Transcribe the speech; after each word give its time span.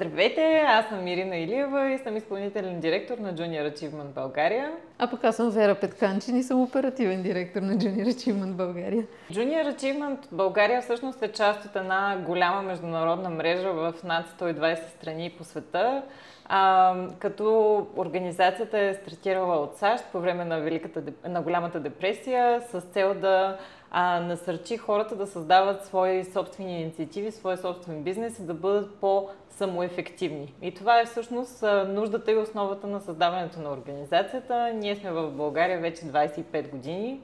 Здравейте, 0.00 0.62
аз 0.66 0.88
съм 0.88 1.06
Ирина 1.06 1.36
Илиева 1.36 1.90
и 1.90 1.98
съм 1.98 2.16
изпълнителен 2.16 2.80
директор 2.80 3.18
на 3.18 3.34
Junior 3.34 3.74
Achievement 3.74 4.14
България. 4.14 4.72
А 4.98 5.10
пък 5.10 5.24
аз 5.24 5.36
съм 5.36 5.50
Вера 5.50 5.74
Петканчин 5.74 6.36
и 6.36 6.42
съм 6.42 6.62
оперативен 6.62 7.22
директор 7.22 7.62
на 7.62 7.72
Junior 7.72 8.04
Achievement 8.04 8.52
България. 8.52 9.04
Junior 9.32 9.74
Achievement 9.74 10.18
България 10.32 10.82
всъщност 10.82 11.22
е 11.22 11.32
част 11.32 11.64
от 11.64 11.76
една 11.76 12.16
голяма 12.26 12.62
международна 12.62 13.30
мрежа 13.30 13.72
в 13.72 13.94
над 14.04 14.28
120 14.28 14.88
страни 14.88 15.34
по 15.38 15.44
света. 15.44 16.02
А, 16.44 16.94
като 17.18 17.86
организацията 17.96 18.78
е 18.78 18.94
стартирала 18.94 19.56
от 19.56 19.76
САЩ 19.76 20.04
по 20.12 20.20
време 20.20 20.44
на, 20.44 20.60
великата, 20.60 21.02
на 21.28 21.42
голямата 21.42 21.80
депресия 21.80 22.60
с 22.60 22.80
цел 22.80 23.14
да 23.14 23.58
а, 23.90 24.20
насърчи 24.20 24.76
хората 24.76 25.16
да 25.16 25.26
създават 25.26 25.84
свои 25.84 26.24
собствени 26.24 26.80
инициативи, 26.80 27.32
своя 27.32 27.58
собствен 27.58 28.02
бизнес 28.02 28.38
и 28.38 28.46
да 28.46 28.54
бъдат 28.54 28.94
по-самоефективни. 28.94 30.54
И 30.62 30.74
това 30.74 31.00
е 31.00 31.06
всъщност 31.06 31.64
нуждата 31.86 32.32
и 32.32 32.36
основата 32.36 32.86
на 32.86 33.00
създаването 33.00 33.60
на 33.60 33.72
организацията. 33.72 34.72
Ние 34.74 34.96
сме 34.96 35.10
в 35.12 35.30
България 35.30 35.80
вече 35.80 36.02
25 36.02 36.70
години 36.70 37.20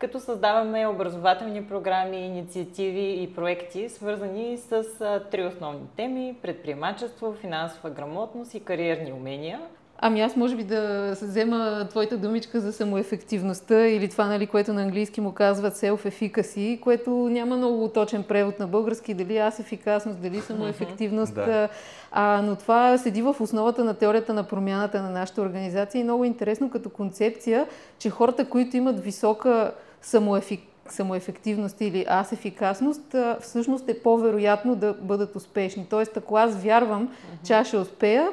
като 0.00 0.20
създаваме 0.20 0.86
образователни 0.86 1.66
програми, 1.66 2.26
инициативи 2.26 3.22
и 3.22 3.34
проекти, 3.34 3.88
свързани 3.88 4.58
с 4.58 4.84
три 5.30 5.44
основни 5.46 5.86
теми 5.96 6.36
предприемачество, 6.42 7.32
финансова 7.32 7.90
грамотност 7.90 8.54
и 8.54 8.64
кариерни 8.64 9.12
умения. 9.12 9.60
Ами 10.02 10.20
аз 10.20 10.36
може 10.36 10.56
би 10.56 10.64
да 10.64 11.12
взема 11.22 11.86
твоята 11.90 12.16
думичка 12.16 12.60
за 12.60 12.72
самоефективността 12.72 13.86
или 13.86 14.08
това, 14.08 14.26
нали, 14.26 14.46
което 14.46 14.72
на 14.72 14.82
английски 14.82 15.20
му 15.20 15.32
казват 15.32 15.74
self-efficacy, 15.74 16.80
което 16.80 17.10
няма 17.10 17.56
много 17.56 17.88
точен 17.88 18.22
превод 18.22 18.58
на 18.58 18.66
български, 18.66 19.14
дали 19.14 19.38
аз 19.38 19.60
ефикасност, 19.60 20.20
дали 20.20 20.40
самоефективност. 20.40 21.34
да. 21.34 21.68
а, 22.12 22.42
но 22.42 22.56
това 22.56 22.98
седи 22.98 23.22
в 23.22 23.36
основата 23.40 23.84
на 23.84 23.94
теорията 23.94 24.34
на 24.34 24.44
промяната 24.44 25.02
на 25.02 25.10
нашата 25.10 25.42
организация 25.42 26.00
и 26.00 26.04
много 26.04 26.24
интересно 26.24 26.70
като 26.70 26.90
концепция, 26.90 27.66
че 27.98 28.10
хората, 28.10 28.44
които 28.44 28.76
имат 28.76 29.00
висока 29.00 29.72
самоефик 30.02 30.60
самоефективност 30.92 31.80
или 31.80 32.06
аз 32.08 32.32
ефикасност, 32.32 33.16
всъщност 33.40 33.88
е 33.88 34.02
по-вероятно 34.02 34.76
да 34.76 34.92
бъдат 34.92 35.36
успешни. 35.36 35.86
Тоест, 35.90 36.16
ако 36.16 36.36
аз 36.36 36.56
вярвам, 36.56 37.08
uh-huh. 37.08 37.46
че 37.46 37.52
аз 37.52 37.66
ще 37.66 37.76
успея, 37.76 38.28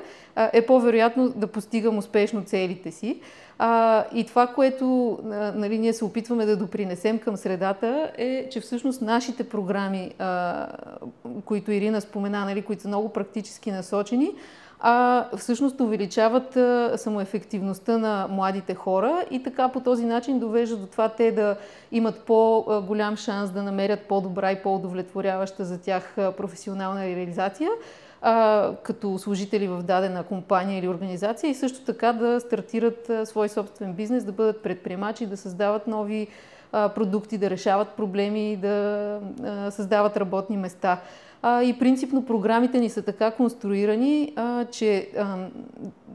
е 0.53 0.66
по-вероятно 0.66 1.30
да 1.30 1.47
постигам 1.47 1.97
успешно 1.97 2.44
целите 2.44 2.91
си. 2.91 3.19
А, 3.59 4.03
и 4.14 4.25
това, 4.25 4.47
което 4.47 5.17
нали, 5.55 5.77
ние 5.77 5.94
се 5.94 6.05
опитваме 6.05 6.45
да 6.45 6.58
допринесем 6.58 7.19
към 7.19 7.38
средата, 7.38 8.11
е, 8.17 8.49
че 8.49 8.59
всъщност 8.59 9.02
нашите 9.02 9.49
програми, 9.49 10.14
а, 10.19 10.67
които 11.45 11.71
Ирина 11.71 12.02
спомена, 12.02 12.45
нали, 12.45 12.61
които 12.61 12.81
са 12.81 12.88
много 12.88 13.09
практически 13.09 13.71
насочени, 13.71 14.31
а 14.80 15.25
всъщност 15.38 15.80
увеличават 15.80 16.58
самоефективността 17.02 17.97
на 17.97 18.28
младите 18.30 18.75
хора 18.75 19.25
и 19.31 19.44
така 19.44 19.70
по 19.70 19.80
този 19.80 20.06
начин 20.06 20.39
довеждат 20.39 20.81
до 20.81 20.88
това 20.88 21.09
те 21.09 21.31
да 21.31 21.56
имат 21.92 22.20
по-голям 22.20 23.17
шанс 23.17 23.52
да 23.52 23.64
намерят 23.64 24.02
по-добра 24.02 24.52
и 24.52 24.64
по-удовлетворяваща 24.64 25.66
за 25.66 25.81
тях 25.81 26.14
професионална 26.16 27.05
реализация 27.05 27.70
като 28.83 29.20
служители 29.20 29.67
в 29.67 29.83
дадена 29.83 30.23
компания 30.23 30.80
или 30.80 30.88
организация 30.88 31.50
и 31.50 31.55
също 31.55 31.86
така 31.86 32.14
да 32.14 32.39
стартират 32.39 33.11
свой 33.23 33.50
собствен 33.50 33.94
бизнес, 33.94 34.23
да 34.23 34.31
бъдат 34.31 34.64
предприемачи, 34.64 35.25
да 35.25 35.38
създават 35.38 35.88
нови 35.88 36.28
продукти, 36.72 37.38
да 37.38 37.50
решават 37.50 37.89
проблеми, 37.89 38.55
да 38.55 39.20
създават 39.70 40.17
работни 40.17 40.58
места. 40.58 41.02
А, 41.41 41.63
и 41.63 41.80
принципно 41.80 42.25
програмите 42.25 42.80
ни 42.80 42.89
са 42.89 43.02
така 43.02 43.31
конструирани, 43.31 44.33
а, 44.35 44.66
че 44.66 45.09
а, 45.17 45.38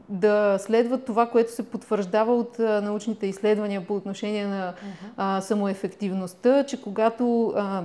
да 0.09 0.57
следват 0.59 1.05
това, 1.05 1.29
което 1.29 1.51
се 1.51 1.63
потвърждава 1.63 2.35
от 2.35 2.59
а, 2.59 2.81
научните 2.81 3.27
изследвания 3.27 3.87
по 3.87 3.95
отношение 3.95 4.47
на 4.47 4.73
а, 5.17 5.41
самоефективността, 5.41 6.65
че 6.65 6.81
когато 6.81 7.53
а, 7.55 7.83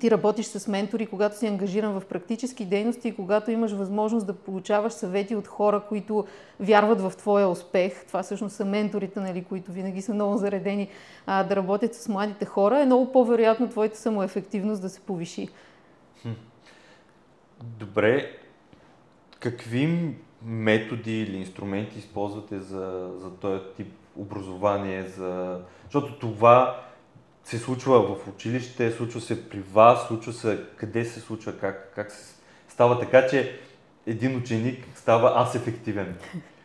ти 0.00 0.10
работиш 0.10 0.46
с 0.46 0.68
ментори, 0.68 1.06
когато 1.06 1.38
си 1.38 1.46
ангажиран 1.46 2.00
в 2.00 2.06
практически 2.06 2.64
дейности 2.64 3.08
и 3.08 3.14
когато 3.14 3.50
имаш 3.50 3.72
възможност 3.72 4.26
да 4.26 4.32
получаваш 4.32 4.92
съвети 4.92 5.36
от 5.36 5.46
хора, 5.46 5.82
които 5.88 6.24
вярват 6.60 7.00
в 7.00 7.12
твоя 7.16 7.48
успех. 7.48 8.06
Това 8.06 8.22
всъщност 8.22 8.56
са 8.56 8.64
менторите, 8.64 9.20
нали, 9.20 9.44
които 9.44 9.72
винаги 9.72 10.02
са 10.02 10.14
много 10.14 10.36
заредени 10.36 10.88
а, 11.26 11.44
да 11.44 11.56
работят 11.56 11.94
с 11.94 12.08
младите 12.08 12.44
хора. 12.44 12.80
Е 12.80 12.86
много 12.86 13.12
по-вероятно 13.12 13.68
твоята 13.68 13.98
самоефективност 13.98 14.82
да 14.82 14.88
се 14.88 15.00
повиши. 15.00 15.48
Добре. 17.62 18.36
Какви 19.40 20.14
методи 20.42 21.20
или 21.20 21.36
инструменти 21.36 21.98
използвате 21.98 22.60
за, 22.60 23.10
за 23.16 23.30
този 23.30 23.60
тип 23.76 23.92
образование? 24.16 25.02
За... 25.02 25.60
Защото 25.84 26.18
това 26.18 26.80
се 27.44 27.58
случва 27.58 28.16
в 28.16 28.28
училище, 28.28 28.92
случва 28.92 29.20
се 29.20 29.48
при 29.48 29.60
вас, 29.60 30.06
случва 30.06 30.32
се 30.32 30.64
къде 30.76 31.04
се 31.04 31.20
случва, 31.20 31.58
как, 31.58 31.92
как 31.94 32.12
се 32.12 32.34
става 32.68 33.00
така, 33.00 33.26
че 33.26 33.58
един 34.06 34.36
ученик 34.36 34.86
става 34.94 35.32
аз 35.36 35.54
ефективен. 35.54 36.16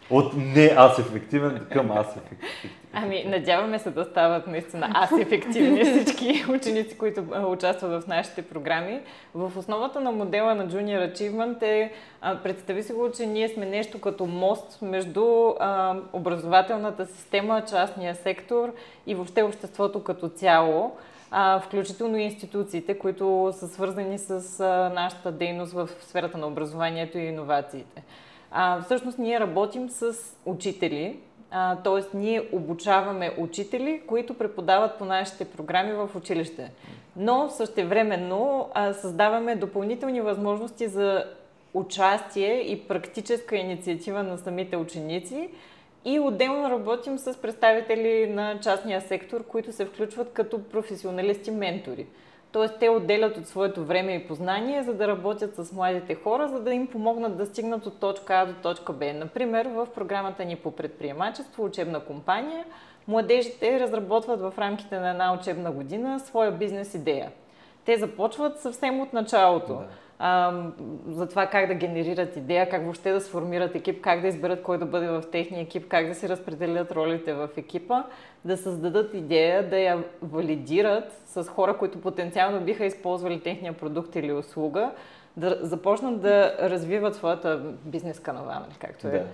От 0.09 0.33
не 0.35 0.73
аз 0.77 0.99
ефективен 0.99 1.65
към 1.71 1.91
аз 1.91 2.17
ефективен. 2.17 2.49
Ами, 2.93 3.23
надяваме 3.27 3.79
се 3.79 3.89
да 3.89 4.03
стават 4.03 4.47
наистина 4.47 4.89
аз 4.93 5.11
ефективни 5.19 5.85
всички 5.85 6.45
ученици, 6.49 6.97
които 6.97 7.23
участват 7.47 8.03
в 8.03 8.07
нашите 8.07 8.41
програми. 8.41 8.99
В 9.33 9.57
основата 9.57 10.01
на 10.01 10.11
модела 10.11 10.55
на 10.55 10.67
Junior 10.67 11.13
Achievement 11.13 11.63
е, 11.63 11.91
представи 12.43 12.83
си 12.83 12.93
го, 12.93 13.11
че 13.11 13.25
ние 13.25 13.49
сме 13.49 13.65
нещо 13.65 14.01
като 14.01 14.25
мост 14.25 14.81
между 14.81 15.53
а, 15.59 15.95
образователната 16.13 17.05
система, 17.05 17.63
частния 17.69 18.15
сектор 18.15 18.73
и 19.07 19.15
въобще 19.15 19.43
обществото 19.43 20.03
като 20.03 20.29
цяло 20.29 20.91
а, 21.31 21.59
включително 21.59 22.17
институциите, 22.17 22.97
които 22.97 23.53
са 23.53 23.67
свързани 23.67 24.19
с 24.19 24.59
а, 24.59 24.91
нашата 24.95 25.31
дейност 25.31 25.73
в 25.73 25.89
сферата 26.01 26.37
на 26.37 26.47
образованието 26.47 27.17
и 27.17 27.21
иновациите. 27.21 28.03
А, 28.57 28.81
всъщност 28.81 29.17
ние 29.17 29.39
работим 29.39 29.89
с 29.89 30.13
учители, 30.45 31.19
т.е. 31.83 32.17
ние 32.17 32.49
обучаваме 32.51 33.31
учители, 33.37 34.01
които 34.07 34.33
преподават 34.33 34.97
по 34.97 35.05
нашите 35.05 35.45
програми 35.45 35.93
в 35.93 36.09
училище. 36.15 36.71
Но 37.15 37.49
същевременно 37.49 38.69
а, 38.73 38.93
създаваме 38.93 39.55
допълнителни 39.55 40.21
възможности 40.21 40.87
за 40.87 41.25
участие 41.73 42.71
и 42.71 42.87
практическа 42.87 43.55
инициатива 43.55 44.23
на 44.23 44.37
самите 44.37 44.77
ученици 44.77 45.49
и 46.05 46.19
отделно 46.19 46.69
работим 46.69 47.17
с 47.17 47.41
представители 47.41 48.27
на 48.27 48.59
частния 48.59 49.01
сектор, 49.01 49.43
които 49.43 49.71
се 49.71 49.85
включват 49.85 50.33
като 50.33 50.59
професионалисти-ментори. 50.59 52.05
Т.е. 52.55 52.67
те 52.79 52.89
отделят 52.89 53.37
от 53.37 53.47
своето 53.47 53.85
време 53.85 54.15
и 54.15 54.27
познание, 54.27 54.83
за 54.83 54.93
да 54.93 55.07
работят 55.07 55.55
с 55.55 55.71
младите 55.71 56.15
хора, 56.15 56.47
за 56.47 56.59
да 56.59 56.73
им 56.73 56.87
помогнат 56.87 57.37
да 57.37 57.45
стигнат 57.45 57.85
от 57.85 57.99
точка 57.99 58.33
А 58.33 58.45
до 58.45 58.53
точка 58.53 58.93
Б. 58.93 59.13
Например, 59.13 59.65
в 59.65 59.87
програмата 59.95 60.45
ни 60.45 60.55
по 60.55 60.71
предприемачество, 60.71 61.63
учебна 61.63 61.99
компания, 61.99 62.65
младежите 63.07 63.79
разработват 63.79 64.39
в 64.39 64.53
рамките 64.57 64.99
на 64.99 65.09
една 65.09 65.33
учебна 65.33 65.71
година 65.71 66.19
своя 66.19 66.51
бизнес 66.51 66.93
идея. 66.93 67.31
Те 67.85 67.97
започват 67.97 68.59
съвсем 68.59 68.99
от 68.99 69.13
началото. 69.13 69.73
Да 69.73 69.87
за 71.07 71.27
това 71.29 71.47
как 71.47 71.67
да 71.67 71.73
генерират 71.73 72.35
идея, 72.35 72.69
как 72.69 72.83
въобще 72.83 73.11
да 73.11 73.21
сформират 73.21 73.75
екип, 73.75 74.01
как 74.01 74.21
да 74.21 74.27
изберат 74.27 74.63
кой 74.63 74.77
да 74.77 74.85
бъде 74.85 75.07
в 75.07 75.23
техния 75.31 75.61
екип, 75.61 75.87
как 75.87 76.07
да 76.07 76.15
се 76.15 76.29
разпределят 76.29 76.91
ролите 76.91 77.33
в 77.33 77.49
екипа, 77.57 78.03
да 78.45 78.57
създадат 78.57 79.13
идея, 79.13 79.69
да 79.69 79.79
я 79.79 80.03
валидират 80.21 81.21
с 81.25 81.43
хора, 81.43 81.77
които 81.77 82.01
потенциално 82.01 82.61
биха 82.61 82.85
използвали 82.85 83.39
техния 83.39 83.73
продукт 83.73 84.15
или 84.15 84.33
услуга, 84.33 84.91
да 85.37 85.57
започнат 85.61 86.21
да 86.21 86.55
развиват 86.59 87.15
своята 87.15 87.73
бизнес 87.85 88.19
канава, 88.19 88.65
както 88.79 89.07
е. 89.07 89.11
Да 89.11 89.25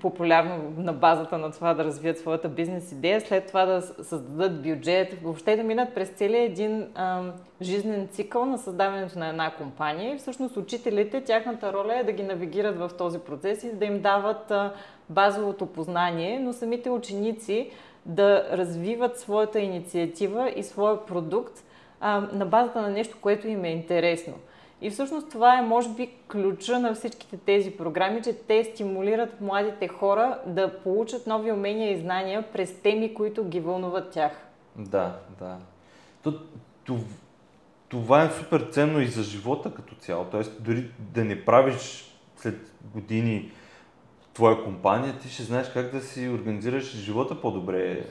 популярно 0.00 0.72
на 0.76 0.92
базата 0.92 1.38
на 1.38 1.52
това 1.52 1.74
да 1.74 1.84
развият 1.84 2.18
своята 2.18 2.48
бизнес 2.48 2.92
идея, 2.92 3.20
след 3.20 3.46
това 3.46 3.64
да 3.64 3.82
създадат 3.82 4.62
бюджет, 4.62 5.22
въобще 5.22 5.56
да 5.56 5.62
минат 5.62 5.94
през 5.94 6.08
целия 6.08 6.42
един 6.42 6.86
а, 6.94 7.22
жизнен 7.62 8.08
цикъл 8.08 8.44
на 8.46 8.58
създаването 8.58 9.18
на 9.18 9.28
една 9.28 9.50
компания. 9.50 10.14
И 10.14 10.18
всъщност 10.18 10.56
учителите, 10.56 11.20
тяхната 11.20 11.72
роля 11.72 11.98
е 11.98 12.04
да 12.04 12.12
ги 12.12 12.22
навигират 12.22 12.78
в 12.78 12.90
този 12.98 13.18
процес 13.18 13.64
и 13.64 13.72
да 13.72 13.84
им 13.84 14.00
дават 14.00 14.50
а, 14.50 14.72
базовото 15.08 15.66
познание, 15.66 16.40
но 16.40 16.52
самите 16.52 16.90
ученици 16.90 17.70
да 18.06 18.46
развиват 18.52 19.18
своята 19.18 19.60
инициатива 19.60 20.52
и 20.56 20.62
своя 20.62 21.06
продукт 21.06 21.64
а, 22.00 22.20
на 22.32 22.46
базата 22.46 22.82
на 22.82 22.88
нещо, 22.88 23.16
което 23.20 23.48
им 23.48 23.64
е 23.64 23.68
интересно. 23.68 24.34
И 24.84 24.90
всъщност 24.90 25.30
това 25.30 25.58
е, 25.58 25.62
може 25.62 25.88
би, 25.88 26.10
ключа 26.32 26.78
на 26.78 26.94
всичките 26.94 27.36
тези 27.36 27.70
програми, 27.70 28.22
че 28.22 28.32
те 28.32 28.64
стимулират 28.64 29.40
младите 29.40 29.88
хора 29.88 30.38
да 30.46 30.78
получат 30.78 31.26
нови 31.26 31.52
умения 31.52 31.92
и 31.92 32.00
знания 32.00 32.44
през 32.52 32.80
теми, 32.82 33.14
които 33.14 33.44
ги 33.44 33.60
вълнуват 33.60 34.10
тях. 34.10 34.32
Да, 34.76 35.16
да. 35.38 35.58
То, 36.22 36.40
това 37.88 38.24
е 38.24 38.30
супер 38.30 38.68
ценно 38.72 39.00
и 39.00 39.06
за 39.06 39.22
живота 39.22 39.74
като 39.74 39.94
цяло. 39.94 40.24
Тоест, 40.24 40.62
дори 40.62 40.90
да 40.98 41.24
не 41.24 41.44
правиш 41.44 42.14
след 42.36 42.72
години 42.94 43.50
твоя 44.34 44.64
компания, 44.64 45.18
ти 45.18 45.28
ще 45.28 45.42
знаеш 45.42 45.68
как 45.68 45.92
да 45.92 46.00
си 46.00 46.28
организираш 46.28 46.96
живота 46.96 47.40
по-добре. 47.40 48.06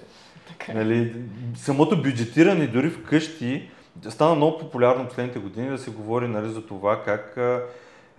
Така. 0.48 0.72
е. 0.72 0.76
Нали, 0.76 1.16
самото 1.56 2.02
бюджетиране 2.02 2.68
дори 2.68 2.90
вкъщи 2.90 3.70
стана 4.10 4.36
много 4.36 4.58
популярно 4.58 5.08
последните 5.08 5.40
години 5.40 5.70
да 5.70 5.78
се 5.78 5.92
говори 5.92 6.28
нали, 6.28 6.50
за 6.50 6.66
това 6.66 7.04
как 7.04 7.38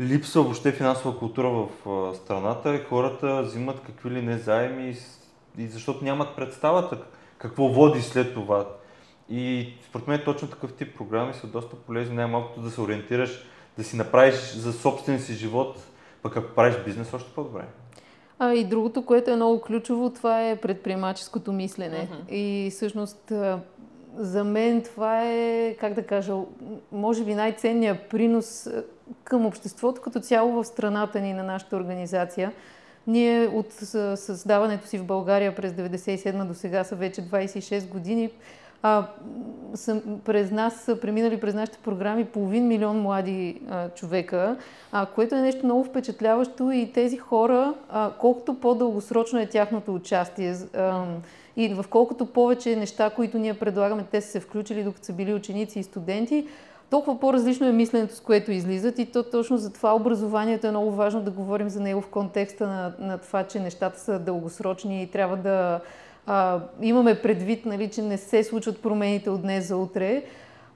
липсва 0.01 0.43
въобще 0.43 0.73
финансова 0.73 1.19
култура 1.19 1.51
в 1.51 1.69
страната 2.15 2.75
и 2.75 2.85
хората 2.85 3.43
взимат 3.43 3.81
какви 3.87 4.11
ли 4.11 4.23
не 4.23 4.39
заеми 4.39 4.97
и, 5.59 5.67
защото 5.67 6.05
нямат 6.05 6.37
представата 6.37 6.99
какво 7.39 7.69
води 7.69 8.03
след 8.03 8.35
това. 8.35 8.67
И 9.31 9.73
според 9.89 10.09
мен 10.09 10.21
точно 10.25 10.49
такъв 10.49 10.73
тип 10.73 10.97
програми 10.97 11.35
са 11.35 11.47
доста 11.47 11.77
полезни, 11.77 12.17
най-малкото 12.17 12.61
да 12.61 12.71
се 12.71 12.81
ориентираш, 12.81 13.45
да 13.79 13.85
си 13.85 13.97
направиш 13.97 14.53
за 14.53 14.73
собствен 14.73 15.21
си 15.21 15.35
живот, 15.35 15.77
пък 16.23 16.37
ако 16.37 16.55
правиш 16.55 16.77
бизнес, 16.85 17.15
още 17.15 17.31
по-добре. 17.35 17.65
А 18.39 18.55
и 18.55 18.65
другото, 18.65 19.05
което 19.05 19.31
е 19.31 19.37
много 19.37 19.61
ключово, 19.61 20.11
това 20.11 20.49
е 20.49 20.61
предприемаческото 20.61 21.53
мислене. 21.53 22.09
Мгм. 22.13 22.35
И 22.35 22.71
всъщност 22.71 23.33
за 24.17 24.45
мен 24.45 24.83
това 24.83 25.23
е, 25.25 25.75
как 25.81 25.95
да 25.95 26.03
кажа, 26.03 26.35
може 26.93 27.25
би 27.25 27.35
най-ценният 27.35 28.09
принос 28.11 28.67
а, 28.67 28.85
към 29.25 29.47
обществото 29.47 30.01
като 30.01 30.21
цяло 30.21 30.53
в 30.53 30.65
страната 30.65 31.21
ни 31.21 31.33
на 31.33 31.43
нашата 31.43 31.77
организация. 31.77 32.53
Ние 33.07 33.47
от 33.47 33.73
създаването 34.17 34.87
си 34.87 34.99
в 34.99 35.05
България 35.05 35.55
през 35.55 35.73
1997 35.73 36.45
до 36.45 36.55
сега 36.55 36.85
са 36.85 36.97
вече 36.97 37.23
26 37.23 37.89
години. 37.89 38.31
А, 38.83 39.07
съм, 39.75 40.03
през 40.25 40.51
нас 40.51 40.75
са 40.75 41.01
преминали 41.01 41.41
през 41.41 41.55
нашите 41.55 41.79
програми 41.79 42.25
половин 42.25 42.67
милион 42.69 43.01
млади 43.01 43.61
а, 43.71 43.89
човека, 43.89 44.57
а, 44.93 45.07
което 45.07 45.35
е 45.35 45.41
нещо 45.41 45.67
много 45.67 45.85
впечатляващо 45.85 46.71
и 46.71 46.93
тези 46.93 47.17
хора, 47.17 47.75
а, 47.89 48.13
колкото 48.21 48.55
по-дългосрочно 48.61 49.39
е 49.39 49.47
тяхното 49.47 49.95
участие 49.95 50.55
а, 50.75 51.05
и 51.57 51.75
в 51.75 51.85
колкото 51.91 52.27
повече 52.27 52.77
неща, 52.77 53.11
които 53.11 53.39
ние 53.39 53.55
предлагаме, 53.55 54.05
те 54.11 54.21
са 54.21 54.31
се 54.31 54.41
включили 54.41 54.85
докато 54.85 55.07
са 55.07 55.13
били 55.13 55.35
ученици 55.35 55.79
и 55.79 55.83
студенти, 55.83 56.47
толкова 56.91 57.21
по-различно 57.21 57.67
е 57.67 57.73
мисленето, 57.73 58.15
с 58.15 58.21
което 58.21 58.53
излизат 58.53 58.99
и 58.99 59.07
то 59.07 59.23
точно 59.23 59.57
за 59.57 59.73
това 59.73 59.95
образованието 59.97 60.67
е 60.67 60.71
много 60.71 60.91
важно 60.91 61.23
да 61.23 61.31
говорим 61.31 61.69
за 61.69 61.81
него 61.81 62.01
в 62.01 62.09
контекста 62.09 62.67
на, 62.67 62.93
на 62.99 63.19
това, 63.19 63.45
че 63.45 63.61
нещата 63.61 64.01
са 64.01 64.19
дългосрочни 64.19 65.03
и 65.03 65.07
трябва 65.07 65.37
да 65.37 65.81
а, 66.27 66.61
имаме 66.83 67.23
предвид, 67.23 67.67
нали, 67.67 67.91
че 67.91 68.03
не 68.03 68.19
се 68.19 68.45
случват 68.45 68.83
промените 68.83 69.31
от 69.31 69.43
днес 69.43 69.69
за 69.69 69.77
утре. 69.77 70.23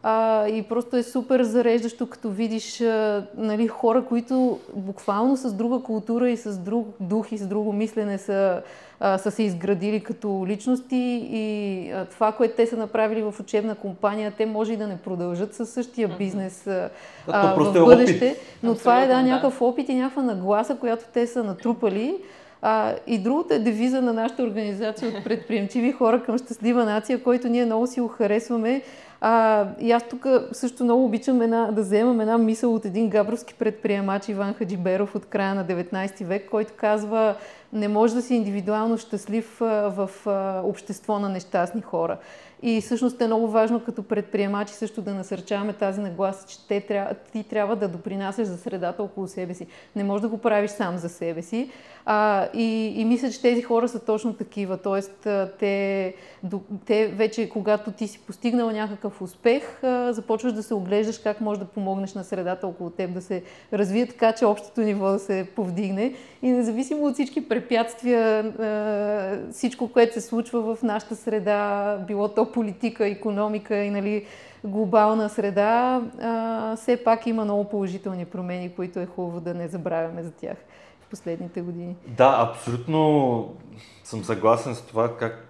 А, 0.02 0.48
и 0.48 0.62
просто 0.62 0.96
е 0.96 1.02
супер 1.02 1.42
зареждащо, 1.42 2.06
като 2.06 2.30
видиш 2.30 2.80
а, 2.80 3.24
нали, 3.36 3.68
хора, 3.68 4.04
които 4.04 4.58
буквално 4.74 5.36
с 5.36 5.52
друга 5.52 5.82
култура 5.82 6.30
и 6.30 6.36
с 6.36 6.58
друг 6.58 6.86
дух 7.00 7.32
и 7.32 7.38
с 7.38 7.46
друго 7.46 7.72
мислене 7.72 8.18
са, 8.18 8.62
а, 9.00 9.18
са 9.18 9.30
се 9.30 9.42
изградили 9.42 10.00
като 10.00 10.44
личности 10.46 11.28
и 11.32 11.90
а, 11.90 12.04
това, 12.04 12.32
което 12.32 12.56
те 12.56 12.66
са 12.66 12.76
направили 12.76 13.22
в 13.22 13.34
учебна 13.40 13.74
компания, 13.74 14.32
те 14.36 14.46
може 14.46 14.72
и 14.72 14.76
да 14.76 14.86
не 14.86 14.96
продължат 14.96 15.54
със 15.54 15.70
същия 15.70 16.08
бизнес 16.08 16.66
а, 16.66 16.90
а, 17.28 17.54
в 17.54 17.76
е 17.76 17.80
бъдеще, 17.80 18.36
но 18.62 18.74
това 18.74 19.02
е 19.02 19.06
да, 19.06 19.12
Абсолютно, 19.12 19.28
да. 19.28 19.34
някакъв 19.34 19.62
опит 19.62 19.88
и 19.88 19.94
някаква 19.94 20.22
нагласа, 20.22 20.76
която 20.76 21.04
те 21.12 21.26
са 21.26 21.44
натрупали. 21.44 22.14
А, 22.62 22.94
и 23.06 23.18
другото 23.18 23.54
е 23.54 23.58
девиза 23.58 24.02
на 24.02 24.12
нашата 24.12 24.42
организация 24.42 25.08
от 25.08 25.24
предприемчиви 25.24 25.92
хора 25.92 26.22
към 26.22 26.38
щастлива 26.38 26.84
нация, 26.84 27.22
който 27.22 27.48
ние 27.48 27.64
много 27.64 27.86
си 27.86 28.00
го 28.00 28.08
харесваме. 28.08 28.82
А, 29.20 29.66
и 29.80 29.92
аз 29.92 30.08
тук 30.08 30.26
също 30.52 30.84
много 30.84 31.04
обичам 31.04 31.42
една, 31.42 31.72
да 31.72 31.82
вземам 31.82 32.20
една 32.20 32.38
мисъл 32.38 32.74
от 32.74 32.84
един 32.84 33.08
габровски 33.08 33.54
предприемач 33.54 34.28
Иван 34.28 34.54
Хаджиберов 34.54 35.14
от 35.14 35.26
края 35.26 35.54
на 35.54 35.64
19 35.64 36.24
век, 36.24 36.48
който 36.50 36.72
казва 36.76 37.34
не 37.72 37.88
може 37.88 38.14
да 38.14 38.22
си 38.22 38.34
индивидуално 38.34 38.98
щастлив 38.98 39.56
в 39.60 40.10
общество 40.64 41.18
на 41.18 41.28
нещастни 41.28 41.82
хора. 41.82 42.18
И 42.62 42.80
всъщност 42.80 43.20
е 43.20 43.26
много 43.26 43.48
важно 43.48 43.80
като 43.80 44.02
предприемачи 44.02 44.74
също 44.74 45.02
да 45.02 45.14
насърчаваме 45.14 45.72
тази 45.72 46.00
нагласа, 46.00 46.48
че 46.48 46.66
те 46.68 46.80
трябва, 46.80 47.14
ти 47.32 47.44
трябва 47.44 47.76
да 47.76 47.88
допринасяш 47.88 48.46
за 48.46 48.56
средата 48.56 49.02
около 49.02 49.26
себе 49.26 49.54
си. 49.54 49.66
Не 49.96 50.04
можеш 50.04 50.22
да 50.22 50.28
го 50.28 50.38
правиш 50.38 50.70
сам 50.70 50.98
за 50.98 51.08
себе 51.08 51.42
си. 51.42 51.70
А, 52.10 52.48
и, 52.54 52.92
и 53.00 53.04
мисля, 53.04 53.30
че 53.30 53.42
тези 53.42 53.62
хора 53.62 53.88
са 53.88 54.04
точно 54.04 54.34
такива. 54.34 54.76
Тоест, 54.76 55.28
те, 55.58 56.14
те 56.86 57.06
вече, 57.06 57.48
когато 57.48 57.92
ти 57.92 58.08
си 58.08 58.20
постигнал 58.26 58.70
някакъв 58.70 59.22
успех, 59.22 59.80
започваш 60.10 60.52
да 60.52 60.62
се 60.62 60.74
оглеждаш 60.74 61.18
как 61.18 61.40
можеш 61.40 61.58
да 61.58 61.68
помогнеш 61.68 62.14
на 62.14 62.24
средата 62.24 62.66
около 62.66 62.90
теб 62.90 63.14
да 63.14 63.20
се 63.20 63.42
развие 63.72 64.06
така, 64.06 64.32
че 64.32 64.46
общото 64.46 64.80
ниво 64.80 65.10
да 65.10 65.18
се 65.18 65.46
повдигне. 65.56 66.14
И 66.42 66.50
независимо 66.50 67.06
от 67.06 67.14
всички 67.14 67.48
препятствия, 67.48 68.52
всичко, 69.52 69.88
което 69.88 70.14
се 70.14 70.20
случва 70.20 70.76
в 70.76 70.82
нашата 70.82 71.16
среда, 71.16 71.96
било 72.06 72.28
то 72.28 72.52
политика, 72.52 73.06
економика 73.06 73.76
и 73.76 73.90
нали, 73.90 74.26
глобална 74.64 75.28
среда, 75.28 76.02
все 76.76 76.96
пак 76.96 77.26
има 77.26 77.44
много 77.44 77.64
положителни 77.64 78.24
промени, 78.24 78.74
които 78.76 79.00
е 79.00 79.06
хубаво 79.06 79.40
да 79.40 79.54
не 79.54 79.68
забравяме 79.68 80.22
за 80.22 80.30
тях 80.30 80.56
последните 81.10 81.60
години. 81.60 81.96
Да, 82.06 82.36
абсолютно 82.50 83.54
съм 84.04 84.24
съгласен 84.24 84.74
с 84.74 84.82
това 84.82 85.16
как 85.16 85.48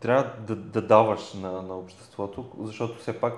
трябва 0.00 0.26
да, 0.46 0.56
да 0.56 0.82
даваш 0.82 1.34
на, 1.34 1.62
на 1.62 1.74
обществото, 1.74 2.46
защото 2.62 2.98
все 2.98 3.12
пак 3.12 3.34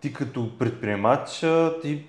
ти 0.00 0.12
като 0.12 0.58
предприемач 0.58 1.44
ти 1.82 2.04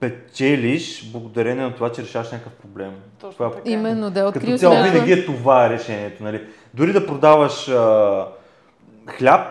печелиш 0.00 1.10
благодарение 1.12 1.64
на 1.64 1.74
това, 1.74 1.92
че 1.92 2.02
решаваш 2.02 2.32
някакъв 2.32 2.52
проблем. 2.52 2.94
Точно 3.20 3.32
това, 3.32 3.50
така. 3.50 3.70
Именно, 3.70 4.10
да, 4.10 4.24
Като 4.24 4.38
открил 4.38 4.58
цяло 4.58 4.82
винаги 4.82 5.12
е 5.12 5.26
това 5.26 5.70
решението. 5.70 6.22
Нали? 6.22 6.46
Дори 6.74 6.92
да 6.92 7.06
продаваш 7.06 7.68
а, 7.68 8.26
хляб, 9.06 9.46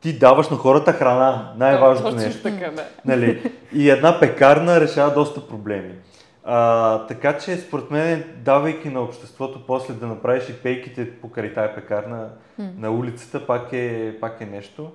ти 0.00 0.18
даваш 0.18 0.48
на 0.48 0.56
хората 0.56 0.92
храна. 0.92 1.52
Най-важното 1.56 2.16
нещо. 2.16 2.42
така, 2.42 2.70
да. 2.70 2.84
Нали? 3.04 3.52
И 3.72 3.90
една 3.90 4.20
пекарна 4.20 4.80
решава 4.80 5.14
доста 5.14 5.48
проблеми. 5.48 5.94
А, 6.44 7.06
така 7.06 7.38
че, 7.38 7.56
според 7.56 7.90
мен, 7.90 8.24
давайки 8.36 8.88
на 8.88 9.00
обществото 9.00 9.66
после 9.66 9.94
да 9.94 10.06
направиш 10.06 10.48
и 10.48 10.52
пейките 10.52 11.10
покрай 11.10 11.52
тая 11.52 11.74
пекарна 11.74 12.28
на 12.58 12.90
улицата, 12.90 13.46
пак 13.46 13.72
е, 13.72 14.16
пак 14.20 14.40
е 14.40 14.46
нещо. 14.46 14.90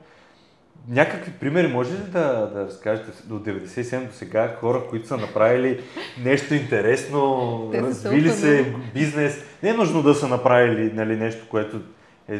Някакви 0.87 1.31
примери 1.31 1.67
може 1.67 1.93
ли 1.93 1.97
да, 1.97 2.49
да 2.53 2.65
разкажете 2.67 3.11
до 3.25 3.39
97 3.39 4.07
до 4.07 4.13
сега 4.13 4.55
хора, 4.59 4.83
които 4.89 5.07
са 5.07 5.17
направили 5.17 5.83
нещо 6.23 6.53
интересно, 6.53 7.71
развили 7.73 8.29
се 8.29 8.75
бизнес? 8.93 9.43
Не 9.63 9.69
е 9.69 9.73
нужно 9.73 10.03
да 10.03 10.13
са 10.13 10.27
направили 10.27 10.93
нали, 10.93 11.15
нещо, 11.15 11.45
което 11.49 11.81
е 12.29 12.39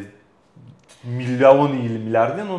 милиони 1.04 1.86
или 1.86 1.98
милиарди, 1.98 2.42
но 2.42 2.58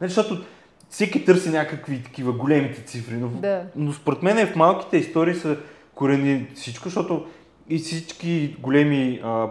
нали, 0.00 0.10
защото 0.10 0.44
всеки 0.90 1.24
търси 1.24 1.50
някакви 1.50 2.02
такива 2.02 2.32
големите 2.32 2.82
цифри, 2.82 3.14
но, 3.14 3.28
Да. 3.28 3.62
но 3.76 3.92
според 3.92 4.22
мен 4.22 4.46
в 4.46 4.56
малките 4.56 4.96
истории 4.96 5.34
са 5.34 5.56
корени 5.94 6.46
всичко, 6.54 6.84
защото 6.84 7.26
и 7.68 7.78
всички 7.78 8.56
големи 8.60 9.20
а, 9.24 9.48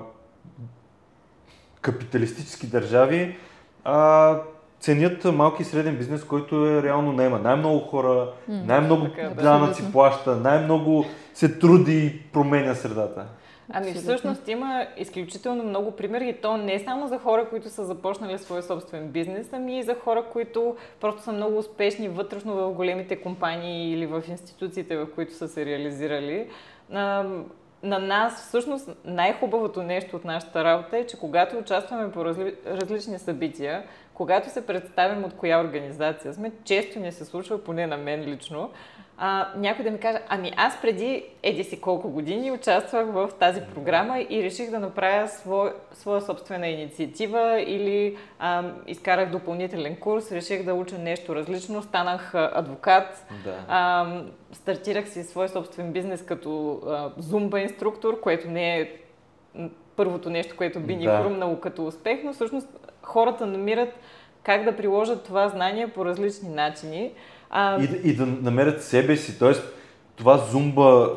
капиталистически 1.81 2.67
държави 2.67 3.35
а, 3.83 4.37
ценят 4.79 5.23
малки 5.25 5.61
и 5.61 5.65
среден 5.65 5.97
бизнес, 5.97 6.23
който 6.23 6.67
е 6.67 6.83
реално 6.83 7.13
наема 7.13 7.39
най-много 7.39 7.79
хора, 7.79 8.29
най-много 8.47 9.07
да. 9.17 9.29
данъци 9.29 9.91
плаща, 9.91 10.35
най-много 10.35 11.05
се 11.33 11.59
труди 11.59 12.05
и 12.05 12.19
променя 12.33 12.75
средата. 12.75 13.25
Ами 13.69 13.87
Абсолютно. 13.87 14.01
всъщност 14.01 14.47
има 14.47 14.87
изключително 14.97 15.63
много 15.63 15.91
примери 15.91 16.29
и 16.29 16.33
то 16.33 16.57
не 16.57 16.73
е 16.73 16.79
само 16.79 17.07
за 17.07 17.17
хора, 17.17 17.49
които 17.49 17.69
са 17.69 17.85
започнали 17.85 18.39
своя 18.39 18.63
собствен 18.63 19.07
бизнес, 19.07 19.53
ами 19.53 19.79
и 19.79 19.83
за 19.83 19.95
хора, 19.95 20.25
които 20.31 20.75
просто 20.99 21.21
са 21.21 21.31
много 21.31 21.57
успешни 21.57 22.09
вътрешно 22.09 22.55
в 22.55 22.73
големите 22.73 23.21
компании 23.21 23.93
или 23.93 24.05
в 24.05 24.23
институциите, 24.27 24.97
в 24.97 25.07
които 25.15 25.33
са 25.33 25.47
се 25.47 25.65
реализирали. 25.65 26.47
На, 26.89 27.25
на 27.83 27.99
нас 27.99 28.47
всъщност 28.47 28.89
най-хубавото 29.05 29.83
нещо 29.83 30.15
от 30.15 30.25
нашата 30.25 30.63
работа 30.63 30.97
е, 30.97 31.07
че 31.07 31.19
когато 31.19 31.57
участваме 31.57 32.11
по 32.11 32.25
разли, 32.25 32.55
различни 32.67 33.19
събития, 33.19 33.83
когато 34.13 34.49
се 34.49 34.65
представим 34.65 35.23
от 35.23 35.33
коя 35.33 35.61
организация 35.61 36.33
сме, 36.33 36.51
често 36.63 36.99
ни 36.99 37.11
се 37.11 37.25
случва, 37.25 37.63
поне 37.63 37.87
на 37.87 37.97
мен 37.97 38.21
лично, 38.21 38.69
а, 39.17 39.47
някой 39.55 39.85
да 39.85 39.91
ми 39.91 39.99
каже, 39.99 40.19
ами 40.29 40.51
аз 40.57 40.81
преди 40.81 41.25
еди 41.43 41.63
си 41.63 41.81
колко 41.81 42.09
години 42.09 42.51
участвах 42.51 43.05
в 43.07 43.29
тази 43.39 43.61
програма 43.61 44.19
и 44.29 44.43
реших 44.43 44.69
да 44.71 44.79
направя 44.79 45.27
свой, 45.27 45.71
своя 45.91 46.21
собствена 46.21 46.67
инициатива 46.67 47.61
или 47.61 48.17
а, 48.39 48.63
изкарах 48.87 49.31
допълнителен 49.31 49.95
курс, 49.95 50.31
реших 50.31 50.63
да 50.65 50.73
уча 50.73 50.97
нещо 50.97 51.35
различно, 51.35 51.83
станах 51.83 52.31
адвокат, 52.35 53.25
Да. 53.43 53.55
а, 53.67 54.05
стартирах 54.51 55.09
си 55.09 55.23
свой 55.23 55.49
собствен 55.49 55.91
бизнес 55.91 56.25
като 56.25 56.81
а, 56.87 57.11
зумба 57.17 57.59
инструктор, 57.59 58.19
което 58.19 58.47
не 58.47 58.79
е 58.79 58.91
първото 59.95 60.29
нещо, 60.29 60.57
което 60.57 60.79
би 60.79 60.95
ни 60.95 61.05
Да. 61.05 61.17
хрумнало 61.21 61.59
като 61.59 61.85
успех, 61.85 62.19
но 62.23 62.33
всъщност 62.33 62.67
хората 63.03 63.45
намират 63.45 63.89
как 64.43 64.63
да 64.63 64.75
приложат 64.75 65.23
това 65.23 65.47
знание 65.49 65.87
по 65.87 66.05
различни 66.05 66.49
начини. 66.49 67.11
А, 67.55 67.83
И, 67.83 67.87
да- 67.87 67.97
и 68.03 68.13
да 68.15 68.25
намерят 68.25 68.83
себе 68.83 69.17
си. 69.17 69.39
Тоест, 69.39 69.63
това 70.15 70.37
зумба 70.37 71.09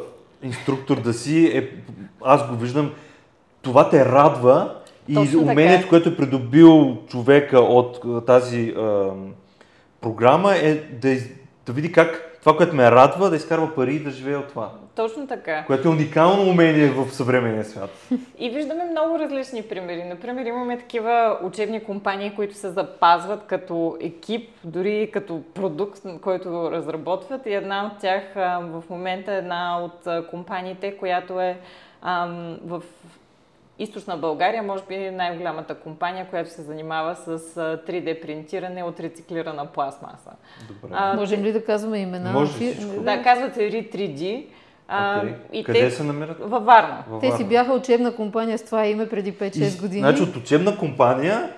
инструктор 0.42 1.00
да 1.00 1.12
си, 1.12 1.46
е, 1.46 1.70
аз 2.24 2.48
го 2.48 2.56
виждам, 2.56 2.92
това 3.62 3.90
те 3.90 4.04
радва 4.04 4.74
и 5.08 5.14
Точно 5.14 5.40
така 5.40 5.52
умението, 5.52 5.86
е. 5.86 5.88
което 5.88 6.08
е 6.08 6.16
придобил 6.16 6.96
човека 7.08 7.60
от 7.60 8.26
тази 8.26 8.70
а, 8.70 9.10
програма 10.00 10.54
е 10.54 10.74
да, 10.74 11.16
да 11.66 11.72
види 11.72 11.92
как 11.92 12.35
това, 12.46 12.56
което 12.56 12.76
ме 12.76 12.90
радва, 12.90 13.30
да 13.30 13.36
изкарва 13.36 13.74
пари 13.74 13.94
и 13.94 14.02
да 14.02 14.10
живее 14.10 14.36
от 14.36 14.48
това. 14.48 14.70
Точно 14.94 15.26
така. 15.26 15.64
Което 15.64 15.88
е 15.88 15.90
уникално 15.90 16.50
умение 16.50 16.90
в 16.90 17.10
съвременния 17.14 17.64
свят. 17.64 17.90
И 18.38 18.50
виждаме 18.50 18.84
много 18.84 19.18
различни 19.18 19.62
примери. 19.62 20.04
Например, 20.04 20.46
имаме 20.46 20.78
такива 20.78 21.38
учебни 21.42 21.84
компании, 21.84 22.34
които 22.34 22.54
се 22.54 22.70
запазват 22.70 23.46
като 23.46 23.96
екип, 24.00 24.50
дори 24.64 25.10
като 25.12 25.42
продукт, 25.54 26.02
който 26.20 26.70
разработват. 26.70 27.46
И 27.46 27.54
една 27.54 27.86
от 27.86 28.00
тях 28.00 28.22
в 28.62 28.82
момента 28.90 29.32
е 29.32 29.38
една 29.38 29.80
от 29.84 30.26
компаниите, 30.30 30.96
която 30.96 31.40
е 31.40 31.58
в 32.64 32.82
източна 33.78 34.16
България, 34.16 34.62
може 34.62 34.82
би 34.88 35.10
най-голямата 35.10 35.74
компания, 35.74 36.26
която 36.30 36.50
се 36.50 36.62
занимава 36.62 37.14
с 37.14 37.28
а, 37.28 37.38
3D 37.88 38.20
принтиране 38.22 38.82
от 38.82 39.00
рециклирана 39.00 39.66
пластмаса. 39.66 40.30
Добре. 40.68 40.96
А, 40.98 41.16
Можем 41.16 41.42
ли 41.42 41.52
да 41.52 41.64
казваме 41.64 41.98
имена? 41.98 42.32
Може 42.32 42.52
всичко. 42.52 43.00
Да, 43.00 43.22
казват 43.22 43.54
се 43.54 43.60
RE3D. 43.60 44.46
А, 44.88 45.18
Окей. 45.18 45.34
и 45.52 45.64
Къде 45.64 45.80
те... 45.80 45.90
се 45.90 46.02
намират? 46.02 46.36
Във 46.40 46.64
Варна. 46.64 47.04
Във 47.10 47.20
Те 47.20 47.26
си 47.26 47.32
Варна. 47.32 47.48
бяха 47.48 47.72
учебна 47.72 48.16
компания 48.16 48.58
с 48.58 48.64
това 48.64 48.86
име 48.86 49.08
преди 49.08 49.32
5-6 49.32 49.76
И, 49.76 49.80
години. 49.80 50.00
Значи 50.00 50.22
от 50.22 50.36
учебна 50.36 50.78
компания 50.78 51.50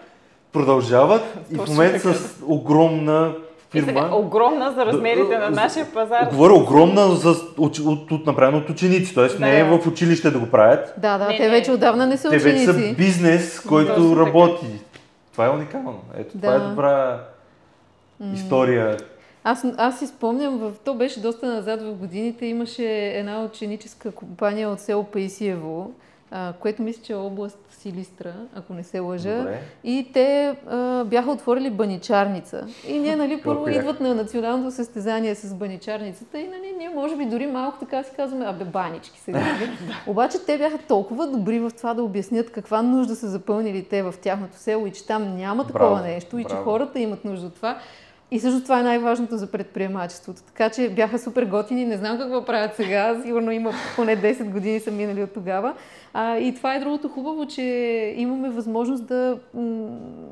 продължават 0.53 1.23
и 1.53 1.57
в 1.57 1.67
момента 1.69 2.03
така. 2.03 2.15
с 2.15 2.43
огромна 2.47 3.35
И 3.75 3.81
сега, 3.81 3.93
фирма. 3.93 4.17
огромна 4.17 4.73
за 4.73 4.87
размерите 4.87 5.39
на 5.39 5.45
Да, 5.45 5.51
нашия 5.53 5.87
пазар. 5.87 6.29
Говоря 6.29 6.53
огромна 6.55 7.07
за, 7.07 7.31
от, 7.59 7.79
от, 7.79 8.11
от, 8.11 8.27
направено 8.27 8.59
от 8.59 8.71
ученици, 8.71 9.15
т.е. 9.15 9.39
не 9.41 9.61
е 9.61 9.65
Да. 9.65 9.79
в 9.79 9.87
училище 9.87 10.31
да 10.31 10.39
го 10.39 10.47
правят. 10.47 10.95
Да, 10.97 11.19
да, 11.19 11.29
Не, 11.29 11.37
те 11.37 11.43
не. 11.43 11.49
вече 11.51 11.73
отдавна 11.73 12.07
не 12.07 12.17
са 12.17 12.31
Те 12.31 12.39
вече 12.39 12.59
са 12.59 12.71
ученици. 12.71 12.95
бизнес, 12.97 13.61
който 13.61 13.95
Точно 13.95 14.09
така. 14.11 14.27
работи. 14.27 14.67
Това 15.33 15.47
е 15.47 15.51
уникално. 15.51 16.01
Ето, 16.17 16.33
това 16.33 16.55
е 16.55 16.59
Да. 16.59 16.69
добра 16.69 17.21
история. 18.35 18.97
Аз, 19.45 19.65
аз 19.77 19.99
си 19.99 20.07
спомням, 20.07 20.59
в, 20.59 20.73
то 20.85 20.95
беше 20.95 21.21
доста 21.21 21.47
назад 21.47 21.83
в 21.83 21.93
годините, 21.93 22.47
имаше 22.47 22.85
една 23.15 23.45
ученическа 23.45 24.11
компания 24.11 24.69
от 24.71 24.81
село 24.81 25.05
Паисиево, 25.05 25.91
а, 26.31 26.53
което 26.53 26.83
мисля, 26.83 27.03
че 27.03 27.13
е 27.13 27.17
област 27.17 27.59
Силистра, 27.71 28.35
ако 28.55 28.73
не 28.73 28.83
се 28.85 29.01
лъжа. 29.01 29.39
Добре. 29.39 29.61
И 29.85 30.11
те 30.13 30.57
а, 30.67 31.05
бяха 31.05 31.31
отворили 31.31 31.71
баничарница. 31.71 32.67
И 32.89 32.99
ние, 32.99 33.17
нали, 33.17 33.41
първо 33.45 33.69
идват 33.69 34.01
на 34.01 34.15
националното 34.15 34.71
състезание 34.71 35.35
с 35.35 35.55
баничарницата 35.55 36.39
и, 36.39 36.49
нали, 36.49 36.75
ние 36.79 36.89
може 36.89 37.17
би 37.17 37.27
дори 37.27 37.47
малко 37.47 37.79
така 37.79 38.03
си 38.03 38.11
казваме, 38.17 38.47
абе, 38.47 38.65
банички 38.65 39.21
сега. 39.21 39.39
нали? 39.39 39.71
Обаче 40.07 40.39
те 40.47 40.59
бяха 40.59 40.79
толкова 40.79 41.27
добри 41.27 41.59
в 41.59 41.71
това 41.77 41.95
да 41.95 42.03
обяснят 42.03 42.53
каква 42.53 42.83
нужда 42.83 43.17
са 43.17 43.29
запълнили 43.29 43.85
те 43.85 44.03
в 44.03 44.15
тяхното 44.23 44.57
село 44.57 44.87
и 44.87 44.93
че 44.93 45.07
там 45.07 45.37
няма 45.37 45.67
такова 45.67 45.91
Браво, 45.91 46.07
нещо 46.07 46.39
и 46.39 46.45
че 46.45 46.49
браво. 46.49 46.65
хората 46.65 46.99
имат 46.99 47.25
нужда 47.25 47.47
от 47.47 47.55
това. 47.55 47.79
И 48.31 48.41
също 48.41 48.63
това 48.63 48.81
е 48.81 48.83
най-важното 48.83 49.37
за 49.37 49.51
предприемачеството. 49.51 50.43
Така 50.43 50.71
че 50.71 50.89
бяха 50.89 51.19
супер 51.19 51.45
готини. 51.45 51.85
Не 51.85 51.97
знам 51.97 52.19
какво 52.19 52.45
правят 52.45 52.77
сега. 52.77 53.23
Сигурно 53.23 53.51
има 53.51 53.73
поне 53.97 54.17
10 54.17 54.51
години 54.51 54.81
са 54.81 54.91
минали 54.91 55.23
от 55.23 55.33
тогава. 55.33 55.75
А, 56.15 56.37
и 56.37 56.55
това 56.55 56.75
е 56.75 56.81
другото 56.81 57.09
хубаво, 57.09 57.47
че 57.47 57.63
имаме 58.17 58.51
възможност 58.51 59.07
да 59.07 59.39
м, 59.55 59.63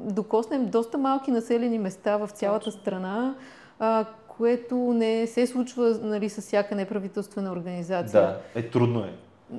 докоснем 0.04 0.66
доста 0.66 0.98
малки 0.98 1.30
населени 1.30 1.78
места 1.78 2.16
в 2.16 2.28
цялата 2.28 2.70
страна, 2.70 3.34
а, 3.78 4.04
което 4.28 4.76
не 4.76 5.26
се 5.26 5.46
случва 5.46 5.98
нали, 6.02 6.28
с 6.28 6.40
всяка 6.40 6.74
неправителствена 6.74 7.52
организация. 7.52 8.20
Да, 8.20 8.60
е 8.60 8.62
трудно 8.62 9.00
е. 9.00 9.12